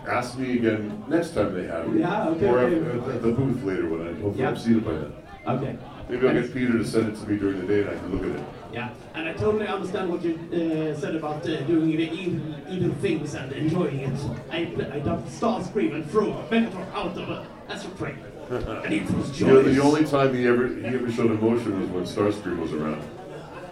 ask 0.06 0.38
me 0.38 0.56
again 0.58 1.04
next 1.08 1.34
time 1.34 1.52
they 1.54 1.66
have 1.66 1.88
it. 1.88 1.98
Yeah, 2.00 2.28
okay, 2.28 2.46
Or 2.46 2.58
okay. 2.60 3.16
at, 3.16 3.22
the 3.22 3.32
booth 3.32 3.62
later 3.64 3.88
when 3.88 4.02
I 4.02 4.12
hopefully 4.12 4.38
Yeah. 4.38 4.50
I've 4.50 4.60
seen 4.60 4.78
it 4.78 4.84
by 4.84 4.92
then. 4.92 5.12
okay. 5.48 5.76
Maybe 6.08 6.26
I'll 6.28 6.34
get 6.34 6.52
Peter 6.52 6.72
to 6.78 6.84
send 6.84 7.08
it 7.12 7.20
to 7.20 7.28
me 7.28 7.38
during 7.38 7.60
the 7.60 7.66
day 7.66 7.80
and 7.82 7.90
I 7.90 7.94
can 7.94 8.12
look 8.12 8.22
at 8.34 8.40
it. 8.40 8.46
Yeah, 8.72 8.90
and 9.14 9.28
I 9.28 9.32
totally 9.32 9.66
understand 9.66 10.10
what 10.10 10.22
you 10.22 10.34
uh, 10.52 10.98
said 10.98 11.16
about 11.16 11.42
uh, 11.48 11.60
doing 11.62 11.90
the 11.96 12.10
evil, 12.12 12.54
evil 12.68 12.94
things 13.00 13.34
and 13.34 13.52
enjoying 13.52 14.00
it. 14.00 14.20
I, 14.50 14.58
I 14.92 14.98
dubbed 15.00 15.28
Starscream 15.28 15.94
and 15.94 16.08
threw 16.10 16.32
Megatron 16.50 16.92
out 16.94 17.16
of 17.18 17.28
a 17.30 17.46
Astrotrain. 17.68 18.16
and 18.16 18.24
it 18.26 18.34
was 18.38 18.39
You 18.90 19.46
know, 19.46 19.62
the 19.62 19.80
only 19.80 20.04
time 20.04 20.34
he 20.34 20.46
ever 20.48 20.66
he 20.66 20.84
ever 20.86 21.10
showed 21.12 21.30
emotion 21.30 21.80
was 21.80 21.88
when 21.90 22.04
Starscream 22.04 22.58
was 22.58 22.72
around, 22.72 23.00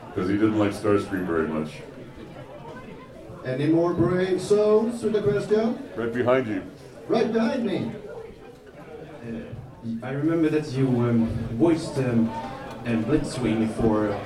because 0.09 0.31
he 0.31 0.37
didn't 0.37 0.57
like 0.59 0.71
Starscream 0.71 1.27
very 1.27 1.49
much. 1.49 1.83
Any 3.45 3.67
more 3.67 3.93
brave 3.93 4.41
souls 4.41 5.03
with 5.03 5.14
the 5.14 5.23
question? 5.23 5.83
Right 5.97 6.12
behind 6.12 6.47
you. 6.47 6.62
Right 7.09 7.33
behind 7.33 7.67
me. 7.67 7.91
I 10.03 10.11
remember 10.11 10.49
that 10.51 10.71
you 10.73 10.87
um, 10.87 11.27
voiced 11.55 11.97
um, 11.99 12.29
um, 12.87 13.05
Blitzwing 13.05 13.75
for 13.81 14.17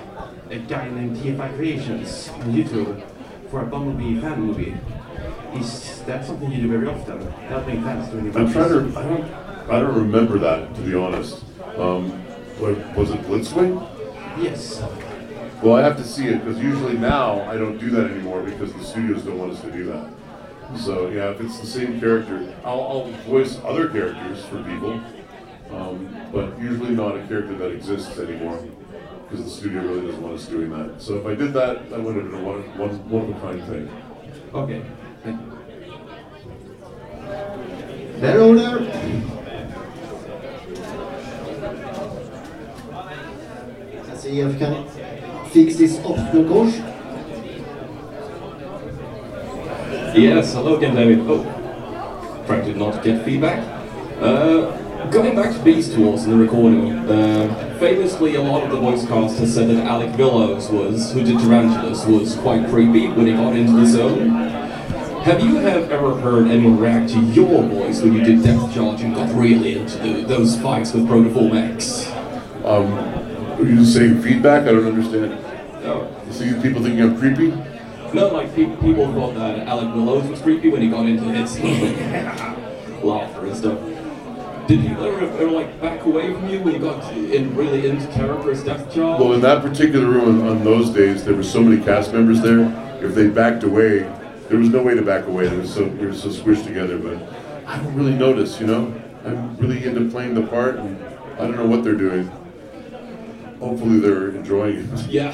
a 0.50 0.58
guy 0.58 0.88
named 0.90 1.16
TFI 1.16 1.56
Creations 1.56 2.28
on 2.28 2.52
YouTube 2.52 3.02
for 3.50 3.62
a 3.62 3.66
Bumblebee 3.66 4.20
fan 4.20 4.40
movie. 4.42 4.74
Is 5.54 6.02
that 6.02 6.26
something 6.26 6.52
you 6.52 6.62
do 6.62 6.68
very 6.68 6.88
often? 6.88 7.30
Helping 7.48 7.82
fans 7.82 8.08
doing 8.10 8.26
your 8.26 8.38
I'm 8.38 8.52
trying 8.52 8.68
voices? 8.68 8.94
to. 8.94 9.41
I 9.68 9.80
don't. 9.80 9.94
Remember 9.94 10.38
that 10.38 10.74
to 10.74 10.80
be 10.82 10.94
honest. 10.94 11.44
Um, 11.76 12.10
what, 12.58 12.96
was 12.96 13.10
it 13.10 13.22
Blitzwing? 13.22 13.80
Yes. 14.38 14.82
Well, 15.62 15.76
I 15.76 15.82
have 15.82 15.96
to 15.96 16.04
see 16.04 16.26
it 16.26 16.44
because 16.44 16.58
usually 16.60 16.98
now 16.98 17.40
I 17.42 17.56
don't 17.56 17.78
do 17.78 17.90
that 17.90 18.10
anymore 18.10 18.42
because 18.42 18.72
the 18.72 18.82
studios 18.82 19.22
don't 19.22 19.38
want 19.38 19.52
us 19.52 19.60
to 19.62 19.70
do 19.70 19.84
that. 19.84 20.10
So 20.78 21.08
yeah, 21.08 21.30
if 21.30 21.40
it's 21.40 21.60
the 21.60 21.66
same 21.66 22.00
character, 22.00 22.54
I'll, 22.64 22.80
I'll 22.80 23.12
voice 23.28 23.60
other 23.64 23.88
characters 23.88 24.44
for 24.46 24.62
people, 24.64 25.00
um, 25.70 26.16
but 26.32 26.58
usually 26.58 26.94
not 26.94 27.16
a 27.16 27.26
character 27.26 27.54
that 27.58 27.70
exists 27.72 28.18
anymore 28.18 28.62
because 29.28 29.44
the 29.44 29.50
studio 29.50 29.82
really 29.82 30.06
doesn't 30.06 30.22
want 30.22 30.34
us 30.34 30.46
doing 30.46 30.70
that. 30.70 31.00
So 31.00 31.16
if 31.16 31.26
I 31.26 31.34
did 31.34 31.52
that, 31.54 31.90
that 31.90 32.02
would 32.02 32.16
have 32.16 32.30
been 32.30 32.40
a 32.40 32.42
one, 32.42 32.62
one, 32.78 33.08
one 33.08 33.30
of 33.30 33.36
a 33.36 33.40
kind 33.40 33.62
thing. 33.64 33.88
Okay. 34.54 34.82
Thank 35.22 35.40
you. 35.40 35.52
There, 38.20 38.40
over 38.40 39.41
there. 44.32 44.48
Let's 44.48 44.58
see 44.58 45.00
if 45.00 45.06
I 45.06 45.14
can 45.14 45.50
fix 45.50 45.76
this 45.76 45.98
obstacle 46.04 46.44
course. 46.46 46.76
Yes, 50.14 50.52
hello 50.52 50.76
again, 50.76 50.94
David. 50.94 51.20
Oh, 51.22 51.44
trying 52.46 52.64
to 52.64 52.78
not 52.78 53.02
get 53.02 53.24
feedback. 53.24 53.66
Uh, 54.20 54.76
going 55.10 55.34
back 55.34 55.56
to 55.56 55.62
Beast 55.62 55.96
Wars 55.96 56.24
and 56.24 56.32
the 56.34 56.36
recording, 56.36 56.90
uh, 57.10 57.76
famously 57.80 58.34
a 58.34 58.42
lot 58.42 58.62
of 58.62 58.70
the 58.70 58.76
voice 58.76 59.06
cast 59.06 59.38
has 59.38 59.54
said 59.54 59.68
that 59.68 59.84
Alec 59.86 60.16
Willows 60.18 60.68
was, 60.70 61.12
who 61.12 61.24
did 61.24 61.38
Tarantulas, 61.38 62.04
was 62.06 62.36
quite 62.36 62.68
creepy 62.68 63.08
when 63.08 63.26
he 63.26 63.32
got 63.32 63.56
into 63.56 63.72
the 63.72 63.86
zone. 63.86 64.28
Have 65.22 65.40
you 65.40 65.56
have 65.56 65.90
ever 65.90 66.14
heard 66.16 66.48
anyone 66.48 66.78
react 66.78 67.10
to 67.12 67.20
your 67.20 67.62
voice 67.62 68.02
when 68.02 68.12
you 68.12 68.24
did 68.24 68.42
Depth 68.42 68.74
Charge 68.74 69.02
and 69.02 69.14
got 69.14 69.32
really 69.34 69.78
into 69.78 69.96
the, 69.98 70.24
those 70.24 70.60
fights 70.60 70.92
with 70.92 71.06
Protoform 71.06 71.54
X? 71.54 72.10
Um, 72.64 73.11
are 73.62 73.68
you 73.68 73.84
saying 73.84 74.22
feedback? 74.22 74.62
I 74.62 74.72
don't 74.72 74.86
understand. 74.86 75.30
No. 75.82 76.22
You 76.26 76.32
see 76.32 76.62
people 76.62 76.82
thinking 76.82 77.02
I'm 77.02 77.18
creepy? 77.18 77.48
No, 78.12 78.28
like 78.28 78.54
pe- 78.54 78.76
people 78.76 79.12
thought 79.14 79.34
that 79.34 79.66
Alec 79.66 79.94
Willows 79.94 80.28
was 80.28 80.40
creepy 80.40 80.68
when 80.68 80.82
he 80.82 80.88
got 80.90 81.06
into 81.06 81.24
his 81.24 81.58
laughter 83.02 83.46
and 83.46 83.56
stuff. 83.56 83.78
Did 84.68 84.86
people 84.86 85.04
ever, 85.04 85.24
ever 85.24 85.50
like 85.50 85.80
back 85.80 86.04
away 86.04 86.32
from 86.32 86.48
you 86.48 86.60
when 86.60 86.74
you 86.74 86.80
got 86.80 87.12
in 87.12 87.56
really 87.56 87.88
into 87.88 88.06
character 88.08 88.50
as 88.52 88.62
Depth 88.62 88.94
Charge? 88.94 89.20
Well, 89.20 89.32
in 89.32 89.40
that 89.40 89.62
particular 89.62 90.06
room 90.06 90.40
on, 90.40 90.48
on 90.48 90.64
those 90.64 90.90
days, 90.90 91.24
there 91.24 91.34
were 91.34 91.42
so 91.42 91.62
many 91.62 91.82
cast 91.82 92.12
members 92.12 92.40
there. 92.42 92.60
If 93.02 93.14
they 93.14 93.28
backed 93.28 93.64
away, 93.64 94.00
there 94.48 94.58
was 94.58 94.68
no 94.68 94.82
way 94.82 94.94
to 94.94 95.02
back 95.02 95.26
away. 95.26 95.48
They 95.48 95.56
were 95.56 95.66
so 95.66 95.86
we 95.86 96.06
were 96.06 96.14
so 96.14 96.28
squished 96.28 96.64
together. 96.64 96.98
But 96.98 97.18
I 97.66 97.78
don't 97.78 97.94
really 97.94 98.14
notice, 98.14 98.60
you 98.60 98.66
know. 98.66 98.94
I'm 99.24 99.56
really 99.56 99.84
into 99.84 100.10
playing 100.10 100.34
the 100.34 100.42
part, 100.42 100.76
and 100.76 101.02
I 101.34 101.46
don't 101.46 101.56
know 101.56 101.66
what 101.66 101.82
they're 101.82 101.94
doing. 101.94 102.30
Hopefully, 103.62 104.00
they're 104.00 104.30
enjoying 104.30 104.78
it. 104.92 105.06
Yeah. 105.08 105.30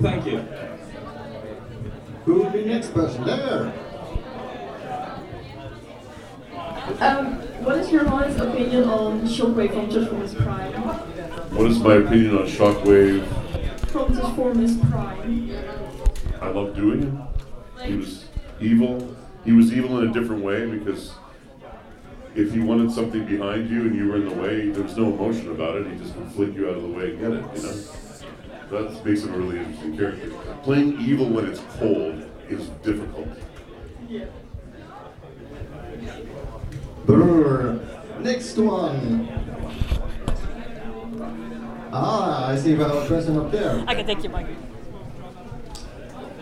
Thank 0.00 0.24
you. 0.26 0.38
Who 2.24 2.34
will 2.34 2.50
be 2.50 2.64
next 2.64 2.94
person? 2.94 3.24
There. 3.24 3.72
Um, 7.00 7.34
what 7.64 7.78
is 7.78 7.90
your 7.90 8.06
honest 8.08 8.38
opinion 8.38 8.84
on 8.84 9.22
Shockwave 9.22 9.72
from 9.72 9.90
Transformers 9.90 10.34
Prime? 10.34 10.72
What 11.56 11.70
is 11.70 11.80
my 11.80 11.94
opinion 11.94 12.38
on 12.38 12.46
Shockwave? 12.46 13.26
From 13.88 14.12
Transformers 14.14 14.76
Prime. 14.78 15.56
I 16.40 16.48
love 16.50 16.76
doing 16.76 17.02
it. 17.02 17.86
He 17.88 17.96
was 17.96 18.26
evil. 18.60 19.16
He 19.44 19.52
was 19.52 19.72
evil 19.72 19.98
in 20.00 20.10
a 20.10 20.12
different 20.12 20.42
way 20.44 20.66
because 20.66 21.14
if 22.34 22.52
he 22.52 22.60
wanted 22.60 22.90
something 22.90 23.24
behind 23.24 23.70
you 23.70 23.82
and 23.82 23.94
you 23.94 24.08
were 24.08 24.16
in 24.16 24.28
the 24.28 24.34
way, 24.34 24.68
there 24.70 24.82
was 24.82 24.96
no 24.96 25.04
emotion 25.04 25.50
about 25.50 25.76
it. 25.76 25.86
He 25.86 25.96
just 25.96 26.16
would 26.16 26.30
flick 26.32 26.54
you 26.54 26.68
out 26.68 26.76
of 26.76 26.82
the 26.82 26.88
way 26.88 27.10
and 27.10 27.20
get 27.20 27.30
it. 27.32 27.44
You 27.56 27.62
know, 27.62 27.74
that 28.70 29.04
makes 29.04 29.22
him 29.22 29.34
a 29.34 29.38
really 29.38 29.58
interesting 29.58 29.96
character. 29.96 30.30
Playing 30.62 31.00
evil 31.00 31.28
when 31.28 31.46
it's 31.46 31.60
cold 31.78 32.28
is 32.48 32.68
difficult. 32.82 33.28
Yeah. 34.08 34.26
Brr. 37.06 37.80
Next 38.20 38.56
one. 38.56 39.28
Ah, 41.92 42.48
I 42.48 42.56
see 42.56 42.74
we 42.74 42.82
have 42.82 42.90
a 42.90 43.06
person 43.06 43.36
up 43.36 43.52
there. 43.52 43.84
I 43.86 43.94
can 43.94 44.06
take 44.06 44.24
your 44.24 44.32
mic. 44.32 44.46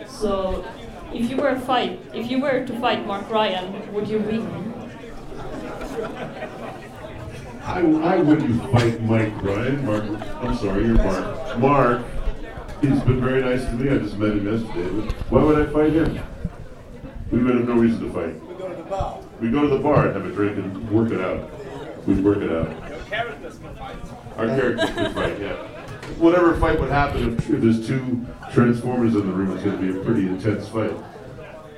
So, 0.08 0.64
if 1.12 1.28
you 1.28 1.36
were 1.36 1.48
a 1.48 1.60
fight, 1.60 2.00
if 2.14 2.30
you 2.30 2.40
were 2.40 2.64
to 2.64 2.80
fight 2.80 3.06
Mark 3.06 3.28
Ryan, 3.28 3.92
would 3.92 4.08
you 4.08 4.20
win? 4.20 4.71
I, 7.62 7.80
I 7.80 8.16
wouldn't 8.18 8.72
fight 8.72 9.00
Mike 9.02 9.42
Ryan. 9.42 9.84
Mark, 9.86 10.04
I'm 10.42 10.56
sorry, 10.56 10.86
you're 10.86 10.96
Mark. 10.96 11.58
Mark, 11.58 12.02
he's 12.80 13.00
been 13.00 13.20
very 13.20 13.42
nice 13.42 13.64
to 13.66 13.72
me. 13.72 13.90
I 13.90 13.98
just 13.98 14.16
met 14.16 14.30
him 14.32 14.46
yesterday. 14.46 15.14
Why 15.28 15.42
would 15.42 15.68
I 15.68 15.72
fight 15.72 15.92
him? 15.92 16.20
We 17.30 17.42
would 17.42 17.54
have 17.54 17.68
no 17.68 17.74
reason 17.74 18.00
to 18.00 18.12
fight. 18.12 18.34
We 18.48 18.54
go 18.54 18.68
to 18.68 18.76
the 18.76 18.82
bar. 18.82 19.20
We 19.40 19.50
go 19.50 19.62
to 19.62 19.68
the 19.68 19.78
bar 19.78 20.06
and 20.08 20.16
have 20.16 20.26
a 20.26 20.34
drink 20.34 20.58
and 20.58 20.90
work 20.90 21.12
it 21.12 21.20
out. 21.20 21.50
We 22.06 22.20
work 22.20 22.38
it 22.38 22.50
out. 22.50 22.68
Our 24.36 24.46
characters 24.48 24.90
can 24.90 25.14
fight, 25.14 25.40
yeah. 25.40 25.54
Whatever 26.18 26.56
fight 26.56 26.80
would 26.80 26.90
happen 26.90 27.34
if, 27.34 27.48
if 27.50 27.60
there's 27.60 27.86
two 27.86 28.26
Transformers 28.52 29.14
in 29.14 29.26
the 29.26 29.32
room, 29.32 29.52
it's 29.52 29.62
going 29.64 29.78
to 29.78 29.92
be 29.92 29.98
a 29.98 30.02
pretty 30.02 30.26
intense 30.26 30.68
fight. 30.68 30.92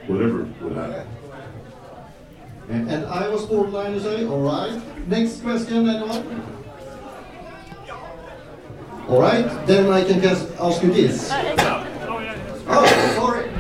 Whatever 0.07 0.45
would 0.63 0.77
happen. 0.77 1.07
And 2.69 2.91
and 2.91 3.05
I 3.07 3.29
was 3.29 3.45
borderline, 3.47 3.95
you 3.95 4.01
say? 4.01 4.27
All 4.27 4.41
right. 4.41 4.81
Next 5.09 5.43
question, 5.43 5.89
anyone? 5.89 6.43
All 9.09 9.21
right, 9.21 9.45
then 9.67 9.93
I 9.93 10.03
can 10.03 10.21
just 10.23 10.51
ask 10.59 10.83
you 10.83 10.91
this. 10.93 11.29
Oh, 12.67 12.87
sorry. 13.17 13.51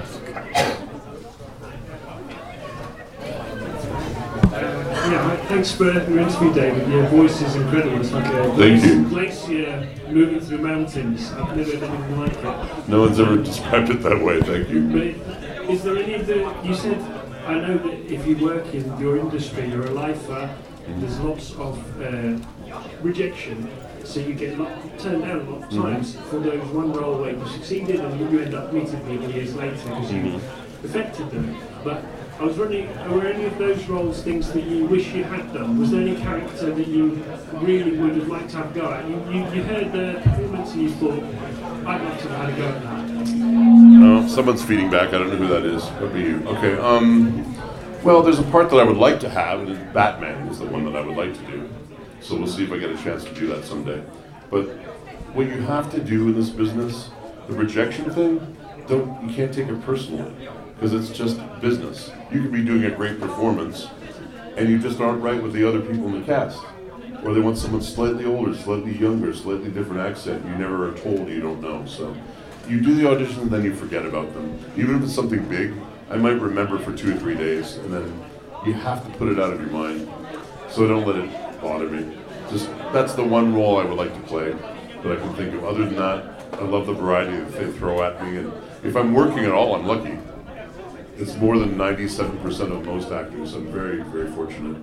Yeah, 4.54 5.36
thanks 5.48 5.72
for 5.72 5.84
your 5.84 6.18
interview, 6.18 6.54
David. 6.54 6.88
Your 6.88 7.06
voice 7.08 7.42
is 7.42 7.54
incredible. 7.56 8.00
It's 8.00 8.12
like 8.12 8.24
a 8.24 8.56
Thank 8.56 8.84
you. 8.84 9.08
glacier 9.08 9.88
moving 10.08 10.40
through 10.40 10.58
mountains. 10.58 11.30
I've 11.32 11.56
never 11.56 11.72
had 11.76 11.82
anything 11.82 12.20
like 12.20 12.32
it. 12.36 12.88
No 12.88 13.00
one's 13.00 13.20
ever 13.20 13.36
described 13.36 13.90
it 13.90 14.02
that 14.02 14.20
way. 14.22 14.40
Thank 14.40 14.70
you. 14.70 14.88
But 14.88 15.70
is 15.70 15.82
there 15.82 15.96
any 15.98 16.14
of 16.14 16.26
the, 16.26 16.54
you 16.64 16.74
said, 16.74 16.98
I 17.46 17.54
know 17.54 17.76
that 17.78 18.11
if 18.12 18.26
you 18.26 18.37
work 18.38 18.72
in 18.74 18.98
your 18.98 19.18
industry, 19.18 19.68
you're 19.68 19.87
a 19.87 19.90
lifer, 19.90 20.48
there's 20.87 21.18
lots 21.20 21.52
of 21.54 21.78
uh, 22.00 22.38
rejection, 23.02 23.70
so 24.04 24.20
you 24.20 24.35
get 24.35 24.59
lot, 24.59 24.70
turned 24.98 25.22
down 25.24 25.40
a 25.40 25.50
lot 25.50 25.62
of 25.64 25.68
Mhm. 25.70 25.83
times 25.83 26.16
for 26.30 26.38
those 26.38 26.64
one 26.72 26.92
role 26.92 27.16
where 27.20 27.33
you 27.33 27.46
succeeded 27.46 28.00
and 28.00 28.33
you 28.33 28.40
end 28.40 28.54
up 28.54 28.72
meeting 28.72 29.00
people 29.09 29.30
years 29.30 29.54
later 29.57 29.76
because 29.88 30.12
you 30.12 30.20
Mhm. 30.22 30.40
affected 30.85 31.30
them. 31.30 31.54
But 31.83 32.02
I 32.40 32.44
was 32.44 32.59
wondering, 32.59 32.88
were 33.11 33.26
any 33.26 33.44
of 33.44 33.57
those 33.59 33.87
roles 33.88 34.22
things 34.22 34.50
that 34.52 34.64
you 34.64 34.85
wish 34.87 35.14
you 35.14 35.24
had 35.24 35.52
done? 35.54 35.78
Was 35.78 35.90
there 35.92 36.00
any 36.00 36.16
character 36.16 36.70
that 36.74 36.88
you 36.88 37.22
really 37.62 37.92
would 37.98 38.16
have 38.16 38.28
liked 38.28 38.50
to 38.50 38.57
have 38.59 38.76
a 38.76 38.80
go 38.80 38.87
at? 38.90 39.07
You, 39.09 39.16
you, 39.30 39.40
you 39.54 39.62
heard 39.62 39.92
the 39.92 40.20
performance 40.22 40.72
and 40.72 40.83
you 40.83 40.90
thought, 40.90 41.22
I'd 41.87 42.02
like 42.02 42.22
to 42.22 42.28
have 42.28 42.40
had 42.40 42.48
a 42.50 42.57
go 42.61 42.68
at 42.68 42.83
that. 42.83 42.93
No, 43.32 44.26
someone's 44.28 44.64
feeding 44.64 44.90
back. 44.90 45.08
I 45.08 45.18
don't 45.18 45.28
know 45.28 45.37
who 45.37 45.48
that 45.48 45.64
is. 45.64 45.84
Could 45.98 46.12
be 46.12 46.20
you. 46.20 46.42
Okay. 46.46 46.76
Um, 46.78 47.54
well, 48.02 48.22
there's 48.22 48.38
a 48.38 48.44
part 48.44 48.70
that 48.70 48.76
I 48.76 48.84
would 48.84 48.96
like 48.96 49.20
to 49.20 49.28
have, 49.28 49.60
and 49.60 49.92
Batman 49.92 50.48
is 50.48 50.58
the 50.58 50.66
one 50.66 50.84
that 50.84 50.96
I 50.96 51.00
would 51.00 51.16
like 51.16 51.34
to 51.34 51.46
do. 51.50 51.68
So 52.20 52.37
we'll 52.37 52.46
see 52.46 52.64
if 52.64 52.72
I 52.72 52.78
get 52.78 52.90
a 52.90 52.96
chance 52.96 53.24
to 53.24 53.34
do 53.34 53.46
that 53.48 53.64
someday. 53.64 54.02
But 54.50 54.64
what 55.34 55.46
you 55.46 55.60
have 55.62 55.90
to 55.92 56.00
do 56.00 56.28
in 56.28 56.34
this 56.34 56.50
business, 56.50 57.10
the 57.48 57.54
rejection 57.54 58.10
thing, 58.10 58.56
don't 58.87 59.28
you 59.28 59.34
can't 59.34 59.52
take 59.52 59.68
it 59.68 59.82
personally 59.82 60.48
because 60.74 60.92
it's 60.92 61.16
just 61.16 61.40
business. 61.60 62.10
You 62.30 62.42
could 62.42 62.52
be 62.52 62.64
doing 62.64 62.84
a 62.84 62.90
great 62.90 63.20
performance, 63.20 63.88
and 64.56 64.68
you 64.68 64.78
just 64.78 65.00
aren't 65.00 65.22
right 65.22 65.42
with 65.42 65.52
the 65.52 65.66
other 65.66 65.80
people 65.80 66.06
in 66.06 66.20
the 66.20 66.26
cast. 66.26 66.60
Or 67.22 67.32
they 67.32 67.40
want 67.40 67.56
someone 67.56 67.80
slightly 67.80 68.26
older, 68.26 68.54
slightly 68.54 68.96
younger, 68.96 69.32
slightly 69.34 69.70
different 69.70 70.00
accent. 70.00 70.44
You 70.44 70.56
never 70.56 70.90
are 70.90 70.98
told 70.98 71.28
you 71.28 71.40
don't 71.40 71.62
know. 71.62 71.87
So 71.87 72.14
you 72.68 72.81
do 72.81 72.94
the 72.94 73.09
audition 73.11 73.42
and 73.42 73.50
then 73.50 73.64
you 73.64 73.74
forget 73.74 74.07
about 74.07 74.33
them. 74.35 74.59
Even 74.77 74.96
if 74.96 75.05
it's 75.05 75.14
something 75.14 75.46
big, 75.48 75.74
I 76.11 76.16
might 76.16 76.40
remember 76.40 76.79
for 76.79 76.94
two 76.94 77.14
or 77.14 77.16
three 77.18 77.35
days, 77.35 77.77
and 77.77 77.92
then 77.92 78.24
you 78.66 78.72
have 78.72 79.05
to 79.05 79.18
put 79.18 79.29
it 79.29 79.38
out 79.38 79.53
of 79.53 79.61
your 79.61 79.70
mind. 79.70 80.09
So 80.70 80.87
don't 80.87 81.07
let 81.07 81.16
it 81.16 81.61
bother 81.61 81.88
me. 81.88 82.16
Just 82.50 82.68
that's 82.92 83.14
the 83.14 83.24
one 83.24 83.55
role 83.55 83.79
I 83.79 83.85
would 83.85 83.96
like 83.96 84.14
to 84.14 84.20
play 84.29 84.53
that 84.53 85.12
I 85.12 85.16
can 85.16 85.35
think 85.35 85.55
of. 85.55 85.64
Other 85.64 85.85
than 85.85 85.96
that, 85.96 86.35
I 86.55 86.64
love 86.64 86.87
the 86.87 86.92
variety 86.92 87.37
that 87.37 87.53
they 87.53 87.70
throw 87.72 88.03
at 88.03 88.22
me, 88.22 88.38
and 88.38 88.53
if 88.83 88.96
I'm 88.96 89.12
working 89.12 89.40
at 89.40 89.53
all, 89.53 89.74
I'm 89.74 89.87
lucky. 89.87 90.18
It's 91.16 91.37
more 91.37 91.59
than 91.59 91.77
97% 91.77 92.72
of 92.72 92.85
most 92.87 93.12
actors. 93.12 93.55
I'm 93.55 93.70
very, 93.70 94.03
very 94.03 94.31
fortunate. 94.33 94.83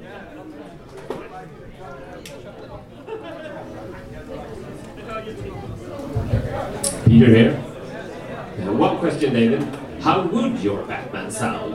Peter 7.06 7.26
here. 7.26 7.71
Uh, 8.60 8.74
one 8.74 8.98
question, 8.98 9.34
David. 9.34 9.64
How 10.02 10.24
would 10.28 10.60
your 10.60 10.84
Batman 10.84 11.32
sound? 11.32 11.74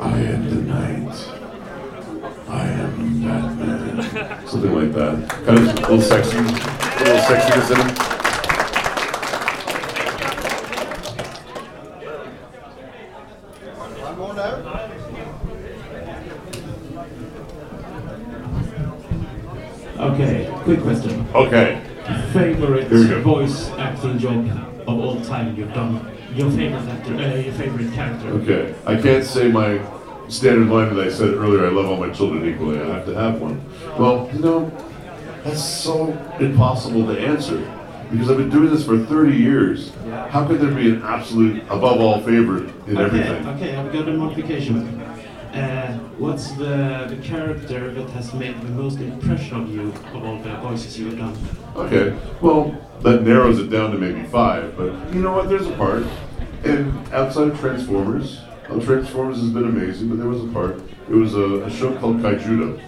I 0.00 0.18
am 0.20 0.48
the 0.48 0.62
night. 0.62 1.28
I 2.48 2.66
am 2.68 3.22
Batman. 3.22 4.46
Something 4.46 4.74
like 4.74 4.92
that. 4.92 5.28
Kind 5.44 5.58
of 5.58 5.64
a 5.64 5.72
little 5.80 6.00
sexy, 6.00 6.36
a 6.36 6.40
little 6.40 7.18
sexiness 7.26 7.70
in 7.72 7.76
him. 7.80 7.88
One 14.00 14.16
more 14.18 14.34
there. 14.34 14.58
Okay, 19.98 20.50
quick 20.64 20.80
question. 20.82 21.26
Okay. 21.34 21.82
Favorite 22.32 22.62
Here 22.62 22.70
we 22.70 22.80
go. 22.80 22.81
Voice 22.92 23.70
acting 23.70 24.18
job 24.18 24.48
of 24.86 24.88
all 24.88 25.20
time 25.22 25.56
you've 25.56 25.72
done? 25.72 26.08
Your 26.34 26.50
favorite 26.50 26.88
actor, 26.88 27.14
uh, 27.14 27.34
your 27.34 27.52
favorite 27.54 27.92
character? 27.92 28.28
Okay. 28.28 28.74
I 28.86 29.00
can't 29.00 29.24
say 29.24 29.48
my 29.48 29.80
standard 30.28 30.68
line 30.68 30.94
that 30.94 31.06
I 31.06 31.10
said 31.10 31.34
earlier, 31.34 31.66
I 31.66 31.70
love 31.70 31.86
all 31.86 31.98
my 31.98 32.10
children 32.10 32.48
equally. 32.48 32.80
I 32.80 32.86
have 32.86 33.04
to 33.06 33.14
have 33.14 33.40
one. 33.40 33.62
Well, 33.98 34.30
you 34.32 34.40
know, 34.40 34.70
that's 35.44 35.62
so 35.62 36.12
impossible 36.40 37.06
to 37.06 37.20
answer 37.20 37.58
because 38.10 38.30
I've 38.30 38.36
been 38.36 38.50
doing 38.50 38.70
this 38.70 38.84
for 38.84 38.98
30 38.98 39.36
years. 39.36 39.92
How 40.28 40.46
could 40.46 40.60
there 40.60 40.70
be 40.70 40.90
an 40.90 41.02
absolute 41.02 41.62
above 41.64 42.00
all 42.00 42.20
favorite 42.20 42.68
in 42.86 42.98
okay, 42.98 43.04
everything? 43.04 43.48
Okay, 43.48 43.74
I've 43.74 43.92
got 43.92 44.08
a 44.08 44.12
modification. 44.12 45.01
What's 46.22 46.52
the, 46.52 47.06
the 47.08 47.18
character 47.22 47.92
that 47.92 48.10
has 48.10 48.32
made 48.32 48.60
the 48.60 48.68
most 48.68 49.00
impression 49.00 49.56
on 49.56 49.70
you 49.70 49.88
of 49.88 50.24
all 50.24 50.38
the 50.38 50.54
voices 50.58 50.98
you 50.98 51.06
have 51.06 51.18
done? 51.18 51.36
Okay, 51.74 52.16
well, 52.40 52.74
that 53.00 53.22
narrows 53.22 53.58
it 53.58 53.70
down 53.70 53.90
to 53.90 53.98
maybe 53.98 54.22
five, 54.28 54.76
but 54.76 54.92
you 55.12 55.20
know 55.20 55.32
what? 55.32 55.48
There's 55.48 55.66
a 55.66 55.72
part. 55.72 56.04
And 56.62 57.12
outside 57.12 57.48
of 57.48 57.58
Transformers, 57.58 58.40
well, 58.70 58.80
Transformers 58.80 59.40
has 59.40 59.50
been 59.50 59.64
amazing, 59.64 60.10
but 60.10 60.18
there 60.18 60.28
was 60.28 60.44
a 60.44 60.46
part. 60.52 60.80
It 61.10 61.14
was 61.14 61.34
a, 61.34 61.64
a 61.64 61.70
show 61.70 61.92
called 61.98 62.18
Kaijudo. 62.18 62.80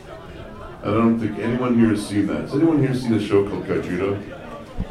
I 0.82 0.86
don't 0.86 1.18
think 1.18 1.38
anyone 1.38 1.78
here 1.78 1.88
has 1.88 2.06
seen 2.06 2.26
that. 2.28 2.42
Has 2.42 2.54
anyone 2.54 2.78
here 2.78 2.94
seen 2.94 3.14
a 3.14 3.20
show 3.20 3.48
called 3.48 3.64
Kaijudo? 3.64 4.22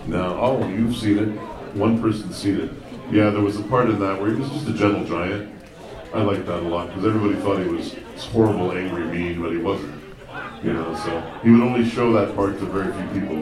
No. 0.07 0.37
Oh, 0.37 0.67
you've 0.67 0.97
seen 0.97 1.17
it. 1.17 1.29
One 1.75 2.01
person's 2.01 2.35
seen 2.35 2.59
it. 2.59 2.71
Yeah, 3.09 3.29
there 3.29 3.41
was 3.41 3.57
a 3.57 3.63
part 3.63 3.89
in 3.89 3.99
that 3.99 4.21
where 4.21 4.31
he 4.31 4.35
was 4.35 4.49
just 4.49 4.67
a 4.67 4.73
gentle 4.73 5.05
giant. 5.05 5.52
I 6.13 6.21
liked 6.21 6.45
that 6.45 6.59
a 6.59 6.67
lot 6.67 6.89
because 6.89 7.05
everybody 7.05 7.41
thought 7.41 7.57
he 7.57 7.67
was 7.67 7.95
horrible, 8.25 8.71
angry, 8.71 9.03
mean, 9.05 9.41
but 9.41 9.51
he 9.51 9.57
wasn't. 9.57 9.99
You 10.63 10.73
know, 10.73 10.95
so 10.95 11.39
he 11.43 11.49
would 11.49 11.61
only 11.61 11.89
show 11.89 12.13
that 12.13 12.35
part 12.35 12.59
to 12.59 12.65
very 12.65 12.93
few 12.93 13.19
people. 13.19 13.37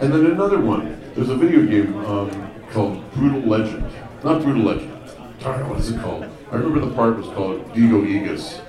And 0.00 0.12
then 0.12 0.26
another 0.26 0.60
one. 0.60 1.00
There's 1.14 1.30
a 1.30 1.34
video 1.34 1.64
game 1.64 1.96
um, 2.04 2.50
called 2.70 3.10
Brutal 3.14 3.40
Legend. 3.40 3.90
Not 4.22 4.42
Brutal 4.42 4.62
Legend. 4.62 4.92
Darn 5.40 5.68
what 5.70 5.80
is 5.80 5.90
it 5.90 6.00
called? 6.02 6.24
I 6.52 6.56
remember 6.56 6.80
the 6.80 6.94
part 6.94 7.16
was 7.16 7.26
called 7.28 7.72
Digo 7.72 8.04
Egus. 8.06 8.60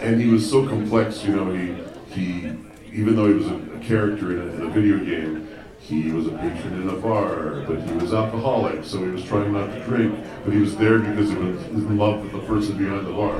And 0.00 0.20
he 0.20 0.26
was 0.28 0.48
so 0.48 0.66
complex, 0.66 1.24
you 1.24 1.36
know, 1.36 1.52
he, 1.52 1.76
he 2.12 2.56
even 2.92 3.14
though 3.14 3.28
he 3.28 3.34
was 3.34 3.46
a, 3.46 3.54
a 3.54 3.78
character 3.78 4.32
in 4.32 4.48
a, 4.48 4.52
in 4.54 4.62
a 4.62 4.70
video 4.70 4.98
game, 4.98 5.43
he 5.88 6.10
was 6.10 6.26
a 6.26 6.30
patron 6.30 6.80
in 6.80 6.88
a 6.88 6.96
bar, 6.96 7.62
but 7.66 7.78
he 7.82 7.92
was 7.96 8.14
alcoholic, 8.14 8.84
so 8.84 9.04
he 9.04 9.10
was 9.10 9.22
trying 9.22 9.52
not 9.52 9.66
to 9.66 9.84
drink. 9.84 10.18
But 10.42 10.54
he 10.54 10.60
was 10.60 10.76
there 10.76 10.98
because 10.98 11.28
he 11.28 11.36
was 11.36 11.84
in 11.84 11.98
love 11.98 12.22
with 12.22 12.32
the 12.32 12.40
person 12.40 12.78
behind 12.78 13.06
the 13.06 13.12
bar. 13.12 13.38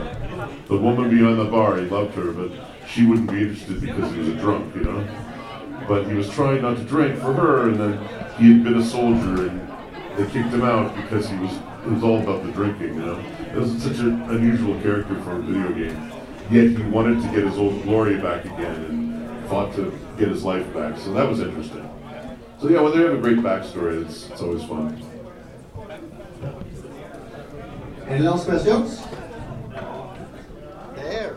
The 0.66 0.76
woman 0.76 1.08
behind 1.08 1.38
the 1.38 1.46
bar, 1.46 1.78
he 1.78 1.86
loved 1.86 2.14
her, 2.16 2.32
but 2.32 2.50
she 2.86 3.06
wouldn't 3.06 3.30
be 3.30 3.42
interested 3.42 3.80
because 3.80 4.12
he 4.12 4.18
was 4.18 4.28
a 4.28 4.34
drunk, 4.34 4.74
you 4.74 4.82
know? 4.82 5.08
But 5.88 6.06
he 6.06 6.14
was 6.14 6.28
trying 6.30 6.60
not 6.60 6.76
to 6.76 6.84
drink 6.84 7.18
for 7.18 7.32
her, 7.32 7.68
and 7.70 7.80
then 7.80 7.92
he 8.36 8.52
had 8.52 8.64
been 8.64 8.76
a 8.76 8.84
soldier, 8.84 9.48
and 9.48 9.60
they 10.16 10.24
kicked 10.24 10.52
him 10.52 10.64
out 10.64 10.94
because 10.96 11.30
he 11.30 11.36
was, 11.38 11.52
it 11.52 11.90
was 11.92 12.02
all 12.02 12.20
about 12.20 12.44
the 12.44 12.52
drinking, 12.52 12.94
you 12.94 13.06
know? 13.06 13.24
It 13.54 13.56
was 13.56 13.82
such 13.82 14.00
an 14.00 14.20
unusual 14.22 14.78
character 14.82 15.18
for 15.22 15.36
a 15.36 15.40
video 15.40 15.72
game. 15.72 16.12
Yet 16.50 16.76
he 16.76 16.82
wanted 16.90 17.22
to 17.22 17.28
get 17.28 17.46
his 17.46 17.56
old 17.56 17.82
glory 17.84 18.18
back 18.18 18.44
again 18.44 18.84
and 18.84 19.48
fought 19.48 19.74
to 19.76 19.98
get 20.18 20.28
his 20.28 20.44
life 20.44 20.70
back, 20.74 20.98
so 20.98 21.10
that 21.14 21.26
was 21.26 21.40
interesting. 21.40 21.88
So 22.60 22.68
yeah, 22.68 22.80
when 22.80 22.92
they 22.96 23.04
have 23.04 23.14
a 23.14 23.18
great 23.18 23.38
backstory, 23.38 24.04
it's, 24.04 24.30
it's 24.30 24.40
always 24.40 24.64
fun. 24.64 25.02
Any 28.06 28.24
last 28.26 28.46
questions? 28.46 29.02
There. 30.94 31.36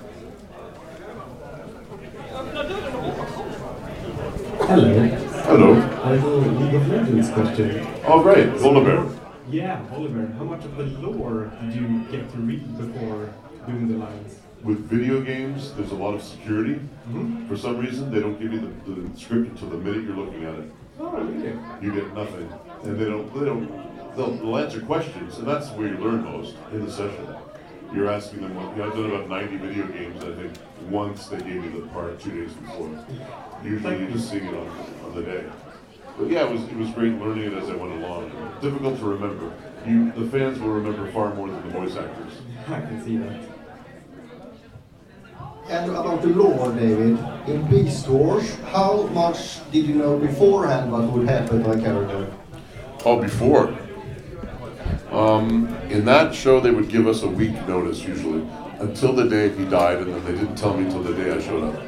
Hello. 4.68 5.08
Hello. 5.48 5.74
I 6.04 6.10
have 6.16 6.24
a 6.24 6.28
League 6.28 6.74
of 6.76 6.88
Legends 6.90 7.30
question. 7.32 7.88
Oh, 8.06 8.22
great. 8.22 8.50
Oliver. 8.62 9.14
Yeah, 9.50 9.82
Oliver. 9.94 10.28
How 10.38 10.44
much 10.44 10.64
of 10.66 10.76
the 10.78 10.84
lore 10.84 11.52
did 11.62 11.74
you 11.76 12.00
get 12.12 12.30
to 12.32 12.38
read 12.38 12.78
before 12.78 13.34
doing 13.66 13.88
the 13.88 13.98
lines? 13.98 14.40
With 14.64 14.80
video 14.90 15.22
games, 15.22 15.74
there's 15.74 15.92
a 15.92 15.96
lot 15.96 16.14
of 16.14 16.22
security. 16.24 16.80
Mhm. 17.10 17.48
For 17.48 17.56
some 17.56 17.78
reason, 17.80 18.12
they 18.12 18.20
don't 18.20 18.40
give 18.40 18.52
you 18.52 18.60
the, 18.60 18.92
the 18.92 19.18
script 19.20 19.50
until 19.52 19.70
the 19.70 19.78
minute 19.78 20.04
you're 20.04 20.16
looking 20.18 20.44
at 20.44 20.56
it. 20.56 20.72
Oh, 21.00 21.12
really? 21.12 21.54
You 21.82 21.94
get 21.94 22.14
nothing, 22.14 22.52
and 22.84 23.00
they 23.00 23.06
don't. 23.06 23.34
They 23.34 23.46
don't. 23.46 24.16
They'll, 24.16 24.32
they'll 24.32 24.58
answer 24.58 24.82
questions, 24.82 25.38
and 25.38 25.48
that's 25.48 25.70
where 25.72 25.88
you 25.88 25.98
learn 25.98 26.24
most 26.24 26.56
in 26.72 26.84
the 26.84 26.92
session. 26.92 27.28
You're 27.94 28.10
asking 28.10 28.42
them. 28.42 28.56
What, 28.56 28.76
you 28.76 28.84
know, 28.84 28.90
I've 28.90 28.94
done 28.94 29.06
about 29.06 29.30
90 29.30 29.58
video 29.58 29.88
games. 29.88 30.24
I 30.24 30.34
think 30.34 30.54
once 30.90 31.28
they 31.28 31.38
gave 31.38 31.64
me 31.64 31.70
the 31.70 31.88
part 31.88 32.20
two 32.20 32.32
days 32.32 32.54
before. 32.54 32.90
Usually, 33.64 34.00
you 34.00 34.08
just 34.08 34.30
see 34.30 34.38
it 34.38 34.54
on, 34.54 34.68
on 35.06 35.16
the 35.16 35.22
day. 35.22 35.46
But 36.18 36.30
yeah, 36.30 36.46
it 36.48 36.52
was 36.52 36.64
it 36.64 36.76
was 36.76 36.90
great 36.92 37.14
learning 37.14 37.52
it 37.52 37.54
as 37.54 37.70
I 37.70 37.76
went 37.76 37.94
along. 38.04 38.32
Difficult 38.60 38.98
to 39.00 39.06
remember. 39.06 39.54
You 39.86 40.12
the 40.14 40.28
fans 40.32 40.60
will 40.60 40.70
remember 40.70 41.12
far 41.12 41.34
more 41.36 41.48
than 41.48 41.62
the 41.62 41.70
voice 41.70 41.96
actors. 41.96 42.34
I 42.68 42.80
can 42.82 43.04
see 43.06 43.18
that. 43.18 43.57
And 45.70 45.92
about 45.92 46.22
the 46.22 46.30
lore, 46.30 46.72
David, 46.72 47.20
in 47.46 47.68
Beast 47.70 48.08
Wars, 48.08 48.56
how 48.72 49.04
much 49.08 49.60
did 49.72 49.86
you 49.86 49.96
know 49.96 50.18
beforehand 50.18 50.90
what 50.92 51.12
would 51.12 51.28
happen 51.28 51.62
to 51.62 51.72
a 51.72 51.82
character? 51.82 52.32
Oh, 53.04 53.22
before. 53.22 53.78
Um, 55.12 55.68
in 55.90 56.06
that 56.06 56.34
show, 56.34 56.62
they 56.62 56.72
would 56.72 56.88
give 56.88 57.06
us 57.06 57.24
a 57.24 57.28
week 57.28 57.54
notice 57.68 58.02
usually, 58.04 58.48
until 58.80 59.12
the 59.12 59.28
day 59.28 59.50
he 59.50 59.66
died, 59.66 59.98
and 59.98 60.14
then 60.14 60.24
they 60.24 60.34
didn't 60.34 60.56
tell 60.56 60.78
me 60.78 60.86
until 60.86 61.04
the 61.04 61.14
day 61.14 61.32
I 61.32 61.42
showed 61.42 61.64
up. 61.64 61.82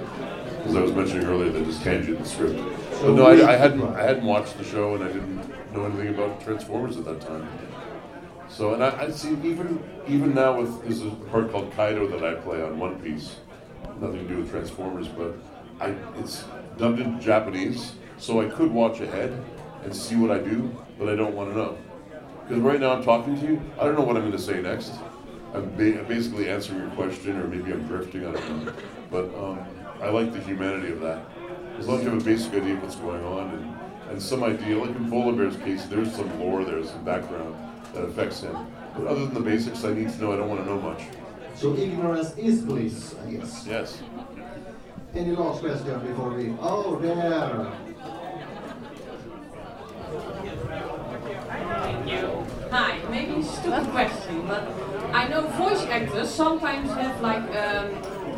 As 0.65 0.75
I 0.75 0.81
was 0.81 0.91
mentioning 0.91 1.25
earlier, 1.25 1.49
they 1.49 1.63
just 1.63 1.81
handed 1.81 2.09
you 2.09 2.17
the 2.17 2.25
script. 2.25 2.61
But 3.01 3.13
no, 3.13 3.27
I, 3.27 3.53
I 3.53 3.55
hadn't, 3.55 3.81
I 3.95 4.03
hadn't 4.03 4.25
watched 4.25 4.57
the 4.57 4.65
show, 4.65 4.95
and 4.95 5.03
I 5.05 5.07
didn't 5.07 5.73
know 5.73 5.85
anything 5.85 6.09
about 6.09 6.41
Transformers 6.41 6.97
at 6.97 7.05
that 7.05 7.21
time. 7.21 7.47
So, 8.49 8.73
and 8.73 8.83
I, 8.83 9.03
I 9.03 9.11
see 9.11 9.31
even 9.43 9.81
even 10.07 10.33
now 10.33 10.59
with 10.59 10.83
there's 10.83 11.01
a 11.01 11.11
part 11.31 11.51
called 11.51 11.71
Kaido 11.73 12.07
that 12.07 12.25
I 12.25 12.33
play 12.41 12.61
on 12.61 12.77
One 12.77 12.99
Piece. 12.99 13.37
Nothing 13.99 14.27
to 14.27 14.27
do 14.27 14.37
with 14.37 14.51
Transformers, 14.51 15.07
but 15.07 15.35
I 15.79 15.95
it's 16.17 16.43
dubbed 16.77 16.99
in 16.99 17.19
Japanese, 17.19 17.93
so 18.17 18.41
I 18.41 18.49
could 18.49 18.71
watch 18.71 18.99
ahead 19.01 19.37
and 19.83 19.95
see 19.95 20.15
what 20.15 20.31
I 20.31 20.39
do, 20.39 20.75
but 20.97 21.09
I 21.09 21.15
don't 21.15 21.35
want 21.35 21.49
to 21.51 21.55
know. 21.57 21.77
Because 22.47 22.63
right 22.63 22.79
now 22.79 22.93
I'm 22.93 23.03
talking 23.03 23.39
to 23.39 23.45
you, 23.45 23.61
I 23.79 23.85
don't 23.85 23.95
know 23.95 24.01
what 24.01 24.15
I'm 24.15 24.23
going 24.23 24.31
to 24.31 24.39
say 24.39 24.61
next. 24.61 24.93
I'm 25.53 25.69
ba- 25.75 26.03
basically 26.07 26.49
answering 26.49 26.79
your 26.79 26.89
question, 26.91 27.37
or 27.37 27.47
maybe 27.47 27.71
I'm 27.71 27.85
drifting. 27.87 28.25
I 28.25 28.31
don't 28.31 28.65
know. 28.65 28.73
But 29.11 29.25
um, 29.35 29.59
I 30.01 30.09
like 30.09 30.31
the 30.31 30.39
humanity 30.39 30.91
of 30.91 31.01
that. 31.01 31.25
As 31.77 31.87
long 31.87 31.99
as 31.99 32.03
you 32.03 32.09
have 32.11 32.21
a 32.21 32.25
basic 32.25 32.53
idea 32.53 32.73
of 32.73 32.83
what's 32.83 32.95
going 32.95 33.23
on 33.23 33.49
and, 33.51 34.11
and 34.11 34.21
some 34.21 34.43
idea, 34.43 34.77
like 34.77 34.95
in 34.95 35.09
Polar 35.09 35.33
Bear's 35.33 35.57
case, 35.57 35.85
there's 35.85 36.13
some 36.13 36.39
lore, 36.39 36.63
there's 36.63 36.89
some 36.89 37.03
background 37.03 37.55
that 37.93 38.01
affects 38.01 38.41
him. 38.41 38.55
But 38.95 39.07
other 39.07 39.25
than 39.25 39.33
the 39.33 39.39
basics, 39.39 39.83
I 39.83 39.93
need 39.93 40.09
to 40.09 40.21
know. 40.21 40.33
I 40.33 40.37
don't 40.37 40.49
want 40.49 40.61
to 40.61 40.65
know 40.65 40.79
much. 40.79 41.03
So 41.59 41.75
ignorance 41.75 42.37
is 42.37 42.61
bliss, 42.61 43.15
I 43.21 43.31
guess. 43.31 43.67
Yes. 43.67 44.01
Any 45.13 45.35
last 45.35 45.59
question 45.59 45.99
before 46.07 46.29
we... 46.31 46.55
Oh, 46.61 46.95
there! 46.95 47.67
Hi, 52.71 53.01
maybe 53.09 53.41
a 53.41 53.43
stupid 53.43 53.89
question, 53.89 54.47
but 54.47 54.63
I 55.11 55.27
know 55.27 55.41
voice 55.47 55.83
actors 55.87 56.29
sometimes 56.29 56.91
have 56.91 57.19
like 57.19 57.43
um, 57.57 57.87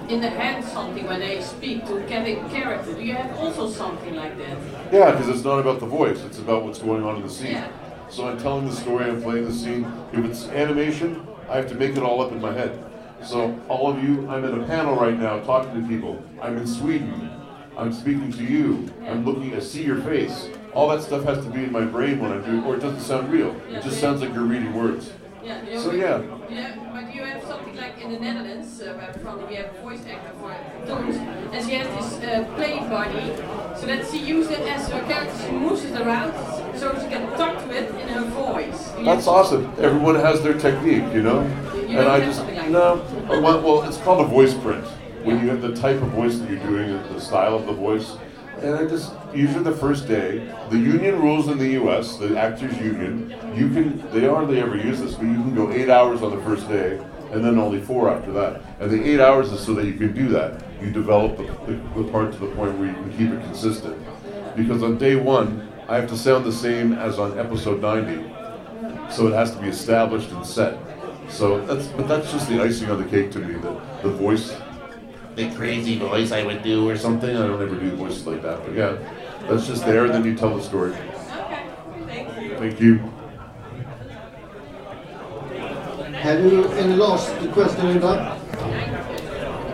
in 0.09 0.19
the 0.19 0.29
hand 0.31 0.65
something 0.65 1.05
when 1.05 1.19
they 1.19 1.43
speak 1.43 1.85
to 1.89 1.99
get 2.07 2.25
a 2.27 2.37
character. 2.49 2.95
Do 2.95 3.03
you 3.03 3.13
have 3.13 3.37
also 3.37 3.69
something 3.69 4.15
like 4.15 4.35
that? 4.39 4.57
Yeah, 4.91 5.11
because 5.11 5.29
it's 5.29 5.43
not 5.43 5.59
about 5.59 5.79
the 5.79 5.85
voice, 5.85 6.23
it's 6.23 6.39
about 6.39 6.63
what's 6.63 6.79
going 6.79 7.03
on 7.03 7.17
in 7.17 7.21
the 7.21 7.29
scene. 7.29 7.51
Yeah. 7.51 7.69
So 8.09 8.27
I'm 8.27 8.39
telling 8.39 8.67
the 8.67 8.75
story, 8.75 9.05
I'm 9.05 9.21
playing 9.21 9.45
the 9.45 9.53
scene. 9.53 9.85
If 10.11 10.25
it's 10.25 10.47
animation, 10.47 11.27
I 11.47 11.57
have 11.57 11.69
to 11.69 11.75
make 11.75 11.95
it 11.95 12.01
all 12.01 12.19
up 12.19 12.31
in 12.31 12.41
my 12.41 12.53
head. 12.53 12.90
So 13.23 13.59
all 13.69 13.91
of 13.91 14.03
you, 14.03 14.27
I'm 14.29 14.43
at 14.45 14.53
a 14.53 14.63
panel 14.65 14.95
right 14.95 15.17
now 15.17 15.39
talking 15.41 15.81
to 15.81 15.87
people. 15.87 16.23
I'm 16.41 16.57
in 16.57 16.67
Sweden. 16.67 17.29
I'm 17.77 17.93
speaking 17.93 18.31
to 18.33 18.43
you. 18.43 18.91
I'm 19.07 19.23
looking, 19.25 19.55
I 19.55 19.59
see 19.59 19.83
your 19.83 20.01
face. 20.01 20.49
All 20.73 20.89
that 20.89 21.01
stuff 21.01 21.23
has 21.25 21.43
to 21.45 21.49
be 21.51 21.63
in 21.63 21.71
my 21.71 21.85
brain 21.85 22.19
when 22.19 22.31
I'm 22.31 22.43
doing, 22.43 22.63
or 22.63 22.75
it 22.75 22.79
doesn't 22.79 23.01
sound 23.01 23.31
real. 23.31 23.55
It 23.69 23.83
just 23.83 23.99
sounds 23.99 24.21
like 24.21 24.33
you're 24.33 24.43
reading 24.43 24.73
words. 24.73 25.11
Yeah. 25.43 25.63
you 25.63 25.79
So 25.79 25.91
know, 25.91 25.97
yeah. 25.97 26.21
Yeah, 26.49 26.75
but 26.93 27.13
you 27.15 27.23
have 27.23 27.43
something 27.43 27.75
like 27.75 27.99
in 28.01 28.11
the 28.11 28.19
Netherlands, 28.19 28.81
uh, 28.81 28.93
where 28.93 29.13
from 29.13 29.47
we 29.47 29.55
have 29.55 29.73
a 29.75 29.81
voice 29.81 30.05
actor 30.05 30.33
for 30.39 30.55
cartoons, 30.85 31.15
and 31.17 31.65
she 31.65 31.75
has 31.75 31.87
this 32.19 32.29
uh, 32.29 32.43
play 32.55 32.79
body, 32.79 33.35
so 33.79 33.87
that 33.87 34.07
she 34.09 34.19
uses 34.19 34.51
it 34.51 34.59
as 34.61 34.87
her 34.89 35.01
character. 35.07 35.45
She 35.45 35.51
moves 35.51 35.83
it 35.83 35.99
around, 35.99 36.33
so 36.77 36.93
she 36.99 37.07
can 37.07 37.27
talk 37.37 37.57
to 37.63 37.71
it 37.71 37.89
in 37.99 38.07
her 38.09 38.25
voice. 38.25 38.91
That's 39.03 39.27
awesome. 39.27 39.73
Everyone 39.79 40.15
has 40.15 40.41
their 40.41 40.57
technique, 40.57 41.11
you 41.13 41.23
know? 41.23 41.41
You 41.73 41.97
And 41.99 42.07
I 42.07 42.19
just, 42.19 42.41
no, 42.71 42.93
um, 42.93 43.27
well, 43.27 43.61
well, 43.61 43.83
it's 43.83 43.97
called 43.97 44.21
a 44.21 44.27
voice 44.27 44.53
print. 44.53 44.85
When 45.23 45.39
you 45.39 45.49
have 45.49 45.61
the 45.61 45.75
type 45.75 46.01
of 46.01 46.09
voice 46.09 46.39
that 46.39 46.49
you're 46.49 46.59
doing, 46.59 46.91
the 47.13 47.19
style 47.19 47.55
of 47.55 47.65
the 47.65 47.73
voice. 47.73 48.15
And 48.61 48.75
I 48.75 48.85
just, 48.85 49.13
usually 49.33 49.63
the 49.63 49.75
first 49.75 50.07
day, 50.07 50.53
the 50.69 50.77
union 50.77 51.21
rules 51.21 51.47
in 51.47 51.57
the 51.57 51.69
US, 51.83 52.17
the 52.17 52.39
actors 52.39 52.77
union, 52.77 53.29
you 53.55 53.69
can, 53.69 54.09
they 54.11 54.27
hardly 54.27 54.59
ever 54.59 54.77
use 54.77 54.99
this, 54.99 55.15
but 55.15 55.25
you 55.25 55.33
can 55.33 55.55
go 55.55 55.71
eight 55.71 55.89
hours 55.89 56.21
on 56.21 56.35
the 56.35 56.41
first 56.43 56.67
day 56.67 56.99
and 57.31 57.43
then 57.43 57.57
only 57.57 57.81
four 57.81 58.09
after 58.09 58.31
that. 58.33 58.61
And 58.79 58.91
the 58.91 59.03
eight 59.09 59.19
hours 59.19 59.51
is 59.51 59.61
so 59.61 59.73
that 59.75 59.85
you 59.85 59.93
can 59.93 60.13
do 60.13 60.27
that. 60.29 60.63
You 60.81 60.91
develop 60.91 61.37
the, 61.37 61.43
the, 61.65 62.01
the 62.01 62.11
part 62.11 62.33
to 62.33 62.37
the 62.37 62.47
point 62.47 62.77
where 62.77 62.89
you 62.89 62.93
can 62.93 63.11
keep 63.11 63.31
it 63.31 63.41
consistent. 63.45 63.97
Because 64.55 64.83
on 64.83 64.97
day 64.97 65.15
one, 65.15 65.69
I 65.87 65.95
have 65.95 66.09
to 66.09 66.17
sound 66.17 66.45
the 66.45 66.51
same 66.51 66.93
as 66.93 67.19
on 67.19 67.39
episode 67.39 67.81
90. 67.81 69.11
So 69.11 69.27
it 69.27 69.33
has 69.33 69.51
to 69.51 69.61
be 69.61 69.69
established 69.69 70.29
and 70.31 70.45
set. 70.45 70.77
So 71.31 71.65
that's, 71.65 71.87
but 71.87 72.07
that's 72.07 72.31
just 72.31 72.49
the 72.49 72.61
icing 72.61 72.91
on 72.91 73.01
the 73.01 73.09
cake 73.09 73.31
to 73.31 73.39
me. 73.39 73.53
The, 73.53 73.81
the 74.03 74.09
voice, 74.09 74.55
the 75.35 75.49
crazy 75.55 75.97
voice 75.97 76.31
I 76.31 76.43
would 76.43 76.61
do 76.61 76.87
or 76.87 76.97
something. 76.97 77.29
I 77.35 77.47
don't 77.47 77.61
ever 77.61 77.75
do 77.75 77.95
voices 77.95 78.27
like 78.27 78.41
that. 78.43 78.63
But 78.65 78.75
yeah, 78.75 78.97
that's 79.49 79.65
just 79.65 79.85
there. 79.85 80.05
And 80.05 80.13
then 80.13 80.25
you 80.25 80.35
tell 80.35 80.55
the 80.55 80.61
story. 80.61 80.91
Okay. 80.91 81.65
Thank 82.05 82.41
you. 82.41 82.57
Thank 82.57 82.79
you. 82.81 82.97
Have 86.13 86.43
you 86.43 86.65
any 86.73 86.95
last 86.95 87.33
question, 87.53 87.87
Ida? 87.87 88.37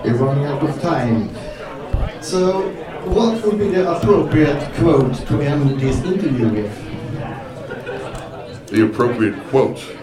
You're 0.06 0.16
running 0.16 0.46
out 0.46 0.64
of 0.64 0.82
time. 0.82 1.30
So, 2.22 2.70
what 3.04 3.44
would 3.44 3.60
be 3.60 3.70
the 3.70 3.92
appropriate 3.92 4.74
quote 4.76 5.16
to 5.28 5.42
end 5.42 5.80
this 5.82 5.98
interview 6.04 6.48
with? 6.50 6.72
The 8.68 8.86
appropriate 8.86 9.36
quote. 9.48 9.97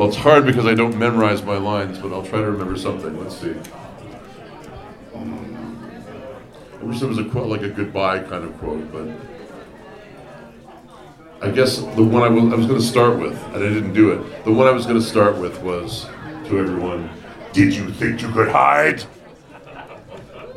Well, 0.00 0.08
it's 0.08 0.16
hard 0.16 0.46
because 0.46 0.64
I 0.64 0.72
don't 0.72 0.96
memorize 0.96 1.42
my 1.42 1.58
lines, 1.58 1.98
but 1.98 2.10
I'll 2.10 2.24
try 2.24 2.40
to 2.40 2.50
remember 2.50 2.78
something. 2.78 3.22
Let's 3.22 3.36
see. 3.36 3.54
I 5.14 6.84
wish 6.84 7.00
there 7.00 7.08
was 7.10 7.18
a 7.18 7.24
quote, 7.24 7.48
like 7.48 7.60
a 7.60 7.68
goodbye 7.68 8.20
kind 8.20 8.44
of 8.44 8.58
quote, 8.60 8.90
but 8.90 9.10
I 11.46 11.50
guess 11.50 11.80
the 11.80 12.02
one 12.02 12.22
I 12.22 12.28
was, 12.28 12.50
I 12.50 12.56
was 12.56 12.64
going 12.64 12.80
to 12.80 12.86
start 12.86 13.18
with, 13.18 13.38
and 13.48 13.56
I 13.56 13.68
didn't 13.68 13.92
do 13.92 14.12
it. 14.12 14.44
The 14.46 14.52
one 14.52 14.66
I 14.66 14.70
was 14.70 14.86
going 14.86 14.98
to 14.98 15.04
start 15.04 15.36
with 15.36 15.60
was 15.60 16.06
to 16.46 16.58
everyone, 16.58 17.10
Did 17.52 17.74
you 17.74 17.90
think 17.90 18.22
you 18.22 18.32
could 18.32 18.48
hide? 18.48 19.04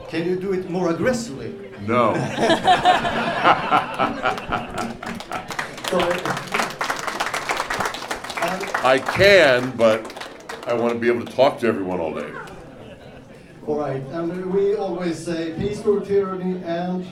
Can 0.08 0.26
you 0.26 0.38
do 0.38 0.54
it 0.54 0.70
more 0.70 0.90
aggressively? 0.90 1.54
No. 1.82 2.14
I 8.84 9.00
can, 9.00 9.72
but 9.78 10.28
I 10.68 10.74
want 10.74 10.94
to 10.94 11.00
be 11.00 11.08
able 11.08 11.26
to 11.26 11.32
talk 11.32 11.60
to 11.60 11.68
everyone 11.68 12.02
all 12.02 12.14
day. 12.14 12.30
All 13.66 13.80
right, 13.80 14.02
and 14.12 14.54
we 14.54 14.76
always 14.76 15.18
say 15.18 15.54
peace 15.58 15.82
for 15.82 16.02
tyranny 16.02 16.62
and 16.66 17.08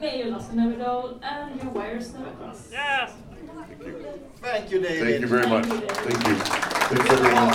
May 0.00 0.18
your 0.18 0.28
lust 0.28 0.52
never 0.54 0.74
dull 0.76 1.20
and 1.22 1.62
your 1.62 1.70
wires 1.72 2.12
never 2.14 2.30
cross. 2.32 2.68
Yes! 2.72 3.12
Thank 3.78 3.86
you, 3.86 4.18
Thank 4.40 4.70
you, 4.72 4.80
David. 4.80 5.08
Thank 5.08 5.20
you 5.20 5.26
very 5.28 5.46
much. 5.46 5.66
Thank 5.66 6.26
you. 6.26 6.34
Thanks, 6.34 7.10
everyone. 7.10 7.54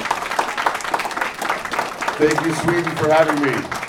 Thank 2.17 2.45
you, 2.45 2.53
Sweden, 2.53 2.95
for 2.95 3.11
having 3.11 3.41
me. 3.43 3.84